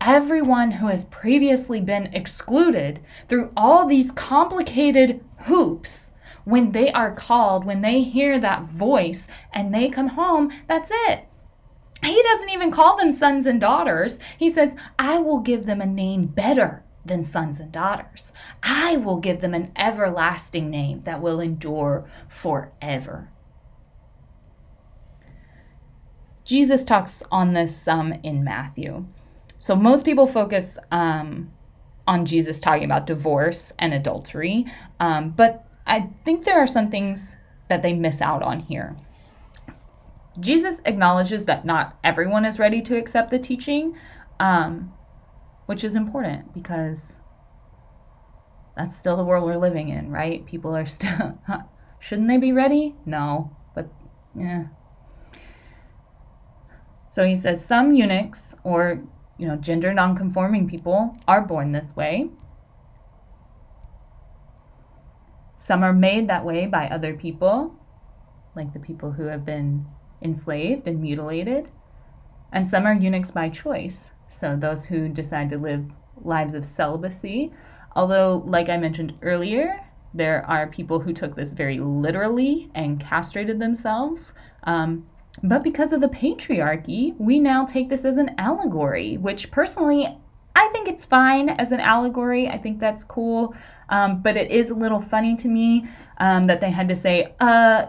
Everyone 0.00 0.72
who 0.72 0.86
has 0.86 1.04
previously 1.04 1.80
been 1.80 2.06
excluded 2.14 3.00
through 3.28 3.52
all 3.54 3.86
these 3.86 4.12
complicated 4.12 5.22
hoops, 5.40 6.12
when 6.44 6.72
they 6.72 6.90
are 6.92 7.12
called, 7.12 7.64
when 7.64 7.82
they 7.82 8.02
hear 8.02 8.38
that 8.38 8.64
voice 8.64 9.28
and 9.52 9.74
they 9.74 9.88
come 9.88 10.08
home, 10.08 10.50
that's 10.66 10.90
it. 10.90 11.28
He 12.02 12.22
doesn't 12.22 12.50
even 12.50 12.70
call 12.70 12.96
them 12.96 13.12
sons 13.12 13.46
and 13.46 13.60
daughters. 13.60 14.18
He 14.38 14.48
says, 14.48 14.74
I 14.98 15.18
will 15.18 15.40
give 15.40 15.66
them 15.66 15.80
a 15.80 15.86
name 15.86 16.26
better 16.26 16.82
than 17.04 17.22
sons 17.22 17.60
and 17.60 17.72
daughters. 17.72 18.32
I 18.62 18.96
will 18.96 19.18
give 19.18 19.40
them 19.40 19.54
an 19.54 19.72
everlasting 19.76 20.70
name 20.70 21.00
that 21.02 21.20
will 21.20 21.40
endure 21.40 22.06
forever. 22.28 23.30
Jesus 26.44 26.84
talks 26.84 27.22
on 27.30 27.52
this 27.52 27.76
some 27.76 28.12
in 28.22 28.42
Matthew. 28.42 29.06
So 29.58 29.76
most 29.76 30.04
people 30.04 30.26
focus 30.26 30.78
um, 30.90 31.52
on 32.06 32.24
Jesus 32.24 32.58
talking 32.58 32.84
about 32.84 33.06
divorce 33.06 33.72
and 33.78 33.94
adultery, 33.94 34.66
um, 34.98 35.30
but 35.30 35.66
I 35.86 36.08
think 36.24 36.44
there 36.44 36.58
are 36.58 36.66
some 36.66 36.90
things 36.90 37.36
that 37.68 37.82
they 37.82 37.92
miss 37.92 38.20
out 38.20 38.42
on 38.42 38.60
here. 38.60 38.96
Jesus 40.38 40.80
acknowledges 40.84 41.46
that 41.46 41.64
not 41.64 41.98
everyone 42.04 42.44
is 42.44 42.58
ready 42.58 42.80
to 42.82 42.96
accept 42.96 43.30
the 43.30 43.38
teaching, 43.38 43.96
um, 44.38 44.92
which 45.66 45.82
is 45.82 45.94
important 45.94 46.54
because 46.54 47.18
that's 48.76 48.96
still 48.96 49.16
the 49.16 49.24
world 49.24 49.44
we're 49.44 49.56
living 49.56 49.88
in, 49.88 50.10
right? 50.10 50.46
People 50.46 50.76
are 50.76 50.86
still, 50.86 51.38
shouldn't 51.98 52.28
they 52.28 52.36
be 52.36 52.52
ready? 52.52 52.94
No, 53.04 53.56
but 53.74 53.88
yeah. 54.34 54.66
So 57.10 57.26
he 57.26 57.34
says 57.34 57.64
some 57.64 57.92
eunuchs 57.92 58.54
or 58.62 59.02
you 59.36 59.48
know 59.48 59.56
gender 59.56 59.92
nonconforming 59.92 60.68
people 60.68 61.16
are 61.26 61.40
born 61.40 61.72
this 61.72 61.94
way. 61.96 62.30
Some 65.58 65.82
are 65.82 65.92
made 65.92 66.28
that 66.28 66.44
way 66.44 66.66
by 66.66 66.88
other 66.88 67.14
people, 67.14 67.74
like 68.54 68.72
the 68.72 68.78
people 68.78 69.12
who 69.12 69.24
have 69.24 69.44
been 69.44 69.86
enslaved 70.22 70.86
and 70.86 71.00
mutilated. 71.00 71.68
And 72.52 72.68
some 72.68 72.86
are 72.86 72.94
eunuchs 72.94 73.30
by 73.30 73.48
choice, 73.48 74.10
so, 74.30 74.56
those 74.56 74.84
who 74.84 75.08
decide 75.08 75.50
to 75.50 75.58
live 75.58 75.90
lives 76.22 76.54
of 76.54 76.64
celibacy, 76.64 77.52
although, 77.96 78.44
like 78.46 78.68
I 78.68 78.76
mentioned 78.76 79.14
earlier, 79.22 79.84
there 80.14 80.48
are 80.48 80.68
people 80.68 81.00
who 81.00 81.12
took 81.12 81.34
this 81.34 81.52
very 81.52 81.80
literally 81.80 82.70
and 82.74 83.00
castrated 83.00 83.58
themselves. 83.58 84.32
Um, 84.62 85.06
but 85.42 85.64
because 85.64 85.92
of 85.92 86.00
the 86.00 86.08
patriarchy, 86.08 87.16
we 87.18 87.40
now 87.40 87.64
take 87.64 87.88
this 87.88 88.04
as 88.04 88.16
an 88.16 88.34
allegory, 88.38 89.16
which 89.16 89.50
personally, 89.50 90.06
I 90.54 90.68
think 90.72 90.88
it's 90.88 91.04
fine 91.04 91.48
as 91.50 91.72
an 91.72 91.80
allegory. 91.80 92.48
I 92.48 92.58
think 92.58 92.78
that's 92.78 93.02
cool. 93.02 93.54
Um, 93.88 94.22
but 94.22 94.36
it 94.36 94.52
is 94.52 94.70
a 94.70 94.74
little 94.74 95.00
funny 95.00 95.34
to 95.36 95.48
me 95.48 95.88
um, 96.18 96.46
that 96.46 96.60
they 96.60 96.70
had 96.70 96.88
to 96.88 96.94
say, 96.94 97.34
uh, 97.40 97.86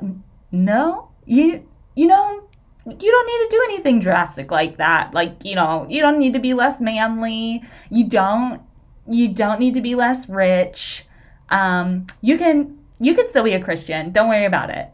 no, 0.52 1.12
you, 1.26 1.68
you 1.96 2.08
know, 2.08 2.44
you 2.86 3.12
don't 3.12 3.28
need 3.28 3.44
to 3.44 3.48
do 3.50 3.62
anything 3.66 4.00
drastic 4.00 4.52
like 4.52 4.78
that. 4.78 5.14
Like, 5.14 5.46
you 5.46 5.56
know, 5.56 5.86
you 5.90 6.02
don't 6.02 6.18
need 6.18 6.34
to 6.34 6.40
be 6.40 6.54
less 6.54 6.80
manly. 6.80 7.64
You 7.90 8.08
don't 8.08 8.62
you 9.08 9.28
don't 9.28 9.60
need 9.60 9.74
to 9.74 9.82
be 9.82 9.96
less 9.96 10.30
rich. 10.30 11.06
Um, 11.50 12.08
you 12.22 12.38
can 12.38 12.80
you 13.00 13.16
can 13.16 13.28
still 13.30 13.44
be 13.44 13.54
a 13.54 13.64
Christian. 13.64 14.12
Don't 14.12 14.30
worry 14.30 14.46
about 14.46 14.70
it. 14.70 14.92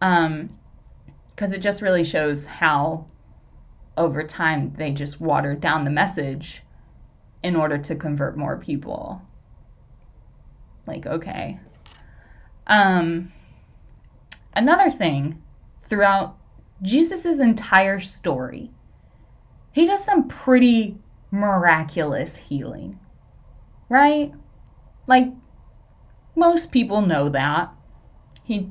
Um, 0.00 0.56
because 1.28 1.52
it 1.52 1.60
just 1.60 1.80
really 1.80 2.04
shows 2.04 2.44
how 2.44 3.06
over 3.96 4.22
time 4.22 4.74
they 4.76 4.90
just 4.90 5.20
watered 5.20 5.60
down 5.60 5.84
the 5.84 5.90
message 5.90 6.62
in 7.42 7.56
order 7.56 7.78
to 7.78 7.94
convert 7.94 8.36
more 8.36 8.58
people. 8.58 9.22
Like, 10.86 11.06
okay. 11.06 11.60
Um, 12.66 13.32
another 14.54 14.90
thing 14.90 15.42
throughout 15.84 16.36
Jesus' 16.82 17.40
entire 17.40 18.00
story, 18.00 18.70
he 19.72 19.86
does 19.86 20.04
some 20.04 20.28
pretty 20.28 20.96
miraculous 21.30 22.36
healing, 22.36 22.98
right? 23.88 24.32
Like, 25.06 25.32
most 26.34 26.72
people 26.72 27.02
know 27.02 27.28
that. 27.28 27.72
He 28.42 28.70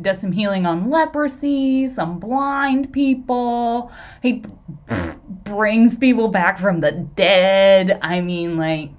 does 0.00 0.20
some 0.20 0.32
healing 0.32 0.66
on 0.66 0.90
leprosy, 0.90 1.88
some 1.88 2.18
blind 2.18 2.92
people. 2.92 3.92
He 4.22 4.42
brings 5.44 5.96
people 5.96 6.28
back 6.28 6.58
from 6.58 6.80
the 6.80 6.92
dead. 6.92 7.98
I 8.02 8.20
mean, 8.20 8.56
like, 8.56 8.90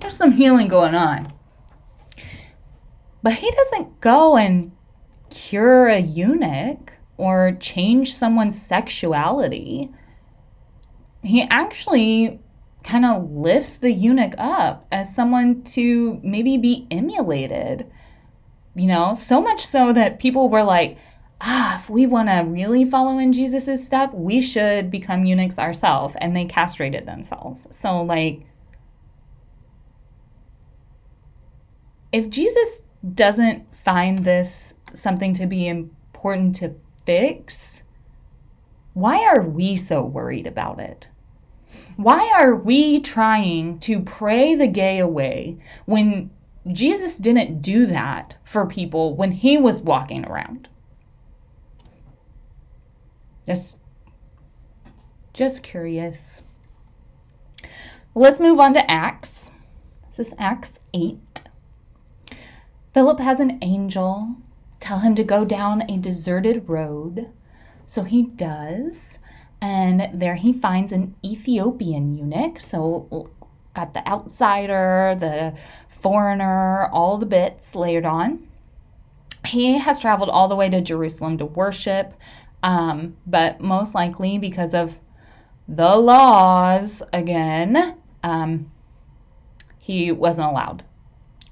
there's 0.00 0.16
some 0.16 0.32
healing 0.32 0.68
going 0.68 0.94
on. 0.94 1.32
But 3.22 3.34
he 3.34 3.50
doesn't 3.50 4.00
go 4.00 4.36
and 4.36 4.72
cure 5.30 5.86
a 5.86 5.98
eunuch 5.98 6.94
or 7.22 7.52
change 7.60 8.12
someone's 8.12 8.60
sexuality. 8.60 9.88
He 11.22 11.42
actually 11.42 12.40
kind 12.82 13.04
of 13.04 13.30
lifts 13.30 13.76
the 13.76 13.92
eunuch 13.92 14.34
up 14.38 14.88
as 14.90 15.14
someone 15.14 15.62
to 15.62 16.20
maybe 16.24 16.56
be 16.56 16.88
emulated. 16.90 17.88
You 18.74 18.88
know, 18.88 19.14
so 19.14 19.40
much 19.40 19.64
so 19.64 19.92
that 19.92 20.18
people 20.18 20.48
were 20.48 20.64
like, 20.64 20.98
ah, 21.40 21.78
if 21.78 21.88
we 21.88 22.06
want 22.06 22.28
to 22.28 22.42
really 22.44 22.84
follow 22.84 23.18
in 23.18 23.32
Jesus' 23.32 23.86
step, 23.86 24.12
we 24.12 24.40
should 24.40 24.90
become 24.90 25.24
eunuchs 25.24 25.60
ourselves. 25.60 26.16
And 26.20 26.34
they 26.34 26.46
castrated 26.46 27.06
themselves. 27.06 27.68
So, 27.70 28.02
like, 28.02 28.44
if 32.10 32.28
Jesus 32.28 32.82
doesn't 33.14 33.76
find 33.76 34.24
this 34.24 34.74
something 34.92 35.34
to 35.34 35.46
be 35.46 35.68
important 35.68 36.56
to 36.56 36.74
fix, 37.04 37.82
why 38.94 39.24
are 39.24 39.42
we 39.42 39.76
so 39.76 40.02
worried 40.02 40.46
about 40.46 40.80
it? 40.80 41.08
Why 41.96 42.30
are 42.34 42.54
we 42.54 43.00
trying 43.00 43.78
to 43.80 44.00
pray 44.00 44.54
the 44.54 44.66
gay 44.66 44.98
away 44.98 45.58
when 45.86 46.30
Jesus 46.70 47.16
didn't 47.16 47.62
do 47.62 47.86
that 47.86 48.34
for 48.44 48.66
people 48.66 49.16
when 49.16 49.32
he 49.32 49.56
was 49.56 49.80
walking 49.80 50.24
around? 50.24 50.68
Just 53.46 53.76
just 55.32 55.62
curious. 55.62 56.42
Let's 58.14 58.38
move 58.38 58.60
on 58.60 58.74
to 58.74 58.90
Acts. 58.90 59.50
This 60.08 60.28
is 60.28 60.34
Acts 60.38 60.74
8. 60.92 61.18
Philip 62.92 63.18
has 63.18 63.40
an 63.40 63.58
angel 63.62 64.36
tell 64.82 64.98
him 64.98 65.14
to 65.14 65.22
go 65.22 65.44
down 65.44 65.88
a 65.88 65.96
deserted 65.96 66.68
road. 66.68 67.30
So 67.86 68.02
he 68.02 68.24
does. 68.24 69.20
And 69.60 70.10
there 70.12 70.34
he 70.34 70.52
finds 70.52 70.90
an 70.90 71.14
Ethiopian 71.24 72.18
eunuch. 72.18 72.60
So, 72.60 73.30
got 73.74 73.94
the 73.94 74.06
outsider, 74.08 75.16
the 75.18 75.56
foreigner, 75.88 76.88
all 76.88 77.16
the 77.16 77.26
bits 77.26 77.76
layered 77.76 78.04
on. 78.04 78.48
He 79.46 79.78
has 79.78 80.00
traveled 80.00 80.30
all 80.30 80.48
the 80.48 80.56
way 80.56 80.68
to 80.68 80.80
Jerusalem 80.80 81.38
to 81.38 81.46
worship, 81.46 82.14
um, 82.62 83.16
but 83.24 83.60
most 83.60 83.94
likely 83.94 84.36
because 84.36 84.74
of 84.74 84.98
the 85.68 85.96
laws 85.96 87.02
again, 87.12 87.96
um, 88.24 88.70
he 89.78 90.10
wasn't 90.10 90.48
allowed. 90.48 90.84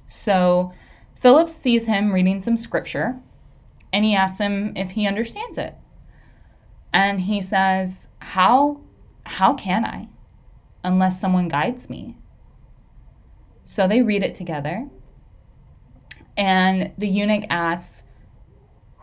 So 0.09 0.73
Philip 1.21 1.51
sees 1.51 1.87
him 1.87 2.13
reading 2.13 2.41
some 2.41 2.57
scripture 2.57 3.21
and 3.93 4.07
he 4.07 4.15
asks 4.15 4.41
him 4.41 4.73
if 4.75 4.93
he 4.93 5.07
understands 5.07 5.59
it. 5.59 5.75
And 6.95 7.21
he 7.21 7.43
says, 7.43 8.09
"How 8.21 8.81
how 9.27 9.53
can 9.53 9.85
I 9.85 10.09
unless 10.83 11.21
someone 11.21 11.49
guides 11.49 11.91
me?" 11.91 12.17
So 13.65 13.87
they 13.87 14.01
read 14.01 14.23
it 14.23 14.35
together. 14.35 14.89
And 16.39 16.93
the 16.97 17.09
eunuch 17.09 17.45
asks, 17.51 18.03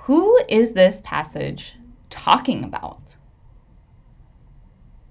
"Who 0.07 0.39
is 0.49 0.73
this 0.73 1.01
passage 1.05 1.77
talking 2.09 2.63
about?" 2.63 3.15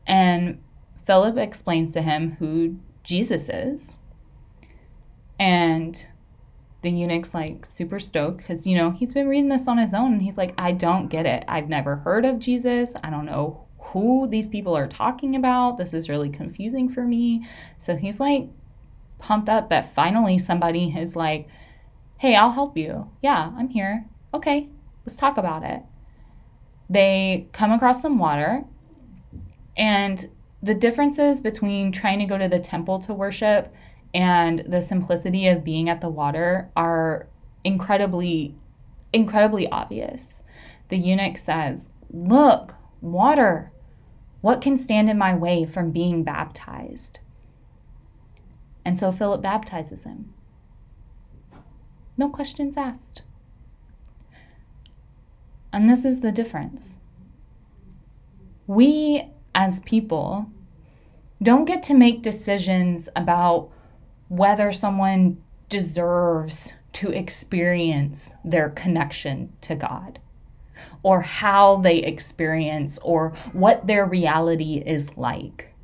And 0.08 0.60
Philip 1.04 1.38
explains 1.38 1.92
to 1.92 2.02
him 2.02 2.32
who 2.40 2.80
Jesus 3.04 3.48
is. 3.48 3.98
And 5.38 6.04
the 6.86 6.92
eunuch's 6.92 7.34
like 7.34 7.66
super 7.66 7.98
stoked 7.98 8.38
because, 8.38 8.64
you 8.64 8.76
know, 8.76 8.92
he's 8.92 9.12
been 9.12 9.26
reading 9.26 9.48
this 9.48 9.66
on 9.66 9.76
his 9.76 9.92
own 9.92 10.12
and 10.12 10.22
he's 10.22 10.38
like, 10.38 10.54
I 10.56 10.70
don't 10.70 11.08
get 11.08 11.26
it. 11.26 11.44
I've 11.48 11.68
never 11.68 11.96
heard 11.96 12.24
of 12.24 12.38
Jesus. 12.38 12.94
I 13.02 13.10
don't 13.10 13.26
know 13.26 13.66
who 13.78 14.28
these 14.28 14.48
people 14.48 14.76
are 14.76 14.86
talking 14.86 15.34
about. 15.34 15.78
This 15.78 15.92
is 15.92 16.08
really 16.08 16.30
confusing 16.30 16.88
for 16.88 17.02
me. 17.02 17.44
So 17.78 17.96
he's 17.96 18.20
like 18.20 18.48
pumped 19.18 19.48
up 19.48 19.68
that 19.70 19.94
finally 19.94 20.38
somebody 20.38 20.94
is 20.96 21.16
like, 21.16 21.48
Hey, 22.18 22.36
I'll 22.36 22.52
help 22.52 22.76
you. 22.76 23.10
Yeah, 23.20 23.50
I'm 23.56 23.68
here. 23.68 24.06
Okay, 24.32 24.68
let's 25.04 25.16
talk 25.16 25.38
about 25.38 25.64
it. 25.64 25.82
They 26.88 27.48
come 27.52 27.72
across 27.72 28.00
some 28.00 28.18
water 28.18 28.64
and 29.76 30.30
the 30.62 30.74
differences 30.74 31.40
between 31.40 31.90
trying 31.90 32.20
to 32.20 32.26
go 32.26 32.38
to 32.38 32.48
the 32.48 32.60
temple 32.60 33.00
to 33.00 33.12
worship 33.12 33.74
and 34.14 34.60
the 34.60 34.80
simplicity 34.80 35.46
of 35.48 35.64
being 35.64 35.88
at 35.88 36.00
the 36.00 36.08
water 36.08 36.70
are 36.76 37.28
incredibly, 37.64 38.54
incredibly 39.12 39.68
obvious. 39.68 40.42
The 40.88 40.96
eunuch 40.96 41.38
says, 41.38 41.90
Look, 42.10 42.74
water. 43.00 43.72
What 44.40 44.60
can 44.60 44.76
stand 44.76 45.10
in 45.10 45.18
my 45.18 45.34
way 45.34 45.64
from 45.64 45.90
being 45.90 46.22
baptized? 46.22 47.18
And 48.84 48.98
so 48.98 49.10
Philip 49.10 49.42
baptizes 49.42 50.04
him. 50.04 50.32
No 52.16 52.28
questions 52.28 52.76
asked. 52.76 53.22
And 55.72 55.90
this 55.90 56.04
is 56.04 56.20
the 56.20 56.32
difference. 56.32 57.00
We 58.66 59.28
as 59.54 59.80
people 59.80 60.50
don't 61.42 61.64
get 61.64 61.82
to 61.84 61.94
make 61.94 62.22
decisions 62.22 63.08
about 63.14 63.70
whether 64.28 64.72
someone 64.72 65.42
deserves 65.68 66.72
to 66.92 67.10
experience 67.10 68.32
their 68.44 68.70
connection 68.70 69.52
to 69.60 69.74
God 69.74 70.18
or 71.02 71.20
how 71.20 71.76
they 71.76 71.98
experience 71.98 72.98
or 72.98 73.30
what 73.52 73.86
their 73.86 74.04
reality 74.06 74.82
is 74.84 75.16
like. 75.16 75.74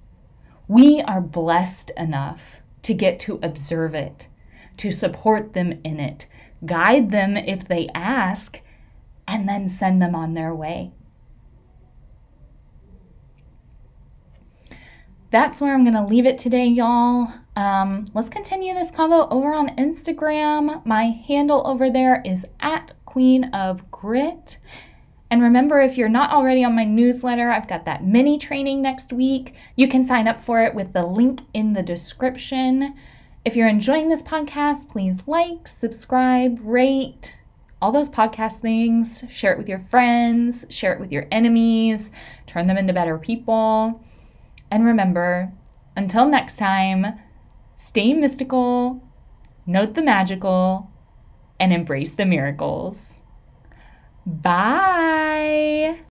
We 0.68 1.00
are 1.02 1.20
blessed 1.20 1.90
enough 1.96 2.60
to 2.82 2.94
get 2.94 3.20
to 3.20 3.38
observe 3.42 3.94
it, 3.94 4.26
to 4.78 4.90
support 4.90 5.54
them 5.54 5.80
in 5.84 6.00
it, 6.00 6.26
guide 6.64 7.10
them 7.10 7.36
if 7.36 7.68
they 7.68 7.88
ask, 7.94 8.60
and 9.28 9.48
then 9.48 9.68
send 9.68 10.00
them 10.00 10.14
on 10.14 10.34
their 10.34 10.54
way. 10.54 10.92
That's 15.32 15.62
where 15.62 15.72
I'm 15.72 15.82
going 15.82 15.96
to 15.96 16.04
leave 16.04 16.26
it 16.26 16.38
today, 16.38 16.66
y'all. 16.66 17.32
Um, 17.56 18.04
let's 18.12 18.28
continue 18.28 18.74
this 18.74 18.92
convo 18.92 19.26
over 19.30 19.54
on 19.54 19.74
Instagram. 19.76 20.84
My 20.84 21.04
handle 21.04 21.66
over 21.66 21.88
there 21.88 22.20
is 22.22 22.44
at 22.60 22.92
Queen 23.06 23.44
of 23.44 23.90
Grit. 23.90 24.58
And 25.30 25.40
remember, 25.40 25.80
if 25.80 25.96
you're 25.96 26.10
not 26.10 26.32
already 26.32 26.62
on 26.62 26.76
my 26.76 26.84
newsletter, 26.84 27.50
I've 27.50 27.66
got 27.66 27.86
that 27.86 28.04
mini 28.04 28.36
training 28.36 28.82
next 28.82 29.10
week. 29.10 29.54
You 29.74 29.88
can 29.88 30.04
sign 30.04 30.28
up 30.28 30.44
for 30.44 30.62
it 30.62 30.74
with 30.74 30.92
the 30.92 31.06
link 31.06 31.40
in 31.54 31.72
the 31.72 31.82
description. 31.82 32.94
If 33.42 33.56
you're 33.56 33.68
enjoying 33.68 34.10
this 34.10 34.22
podcast, 34.22 34.90
please 34.90 35.22
like, 35.26 35.66
subscribe, 35.66 36.58
rate, 36.62 37.38
all 37.80 37.90
those 37.90 38.10
podcast 38.10 38.58
things. 38.58 39.24
Share 39.30 39.52
it 39.52 39.58
with 39.58 39.68
your 39.70 39.80
friends, 39.80 40.66
share 40.68 40.92
it 40.92 41.00
with 41.00 41.10
your 41.10 41.26
enemies, 41.30 42.12
turn 42.46 42.66
them 42.66 42.76
into 42.76 42.92
better 42.92 43.16
people. 43.16 44.04
And 44.72 44.86
remember, 44.86 45.52
until 45.94 46.26
next 46.26 46.56
time, 46.56 47.20
stay 47.76 48.14
mystical, 48.14 49.02
note 49.66 49.92
the 49.92 50.02
magical, 50.02 50.90
and 51.60 51.74
embrace 51.74 52.12
the 52.12 52.24
miracles. 52.24 53.20
Bye. 54.24 55.98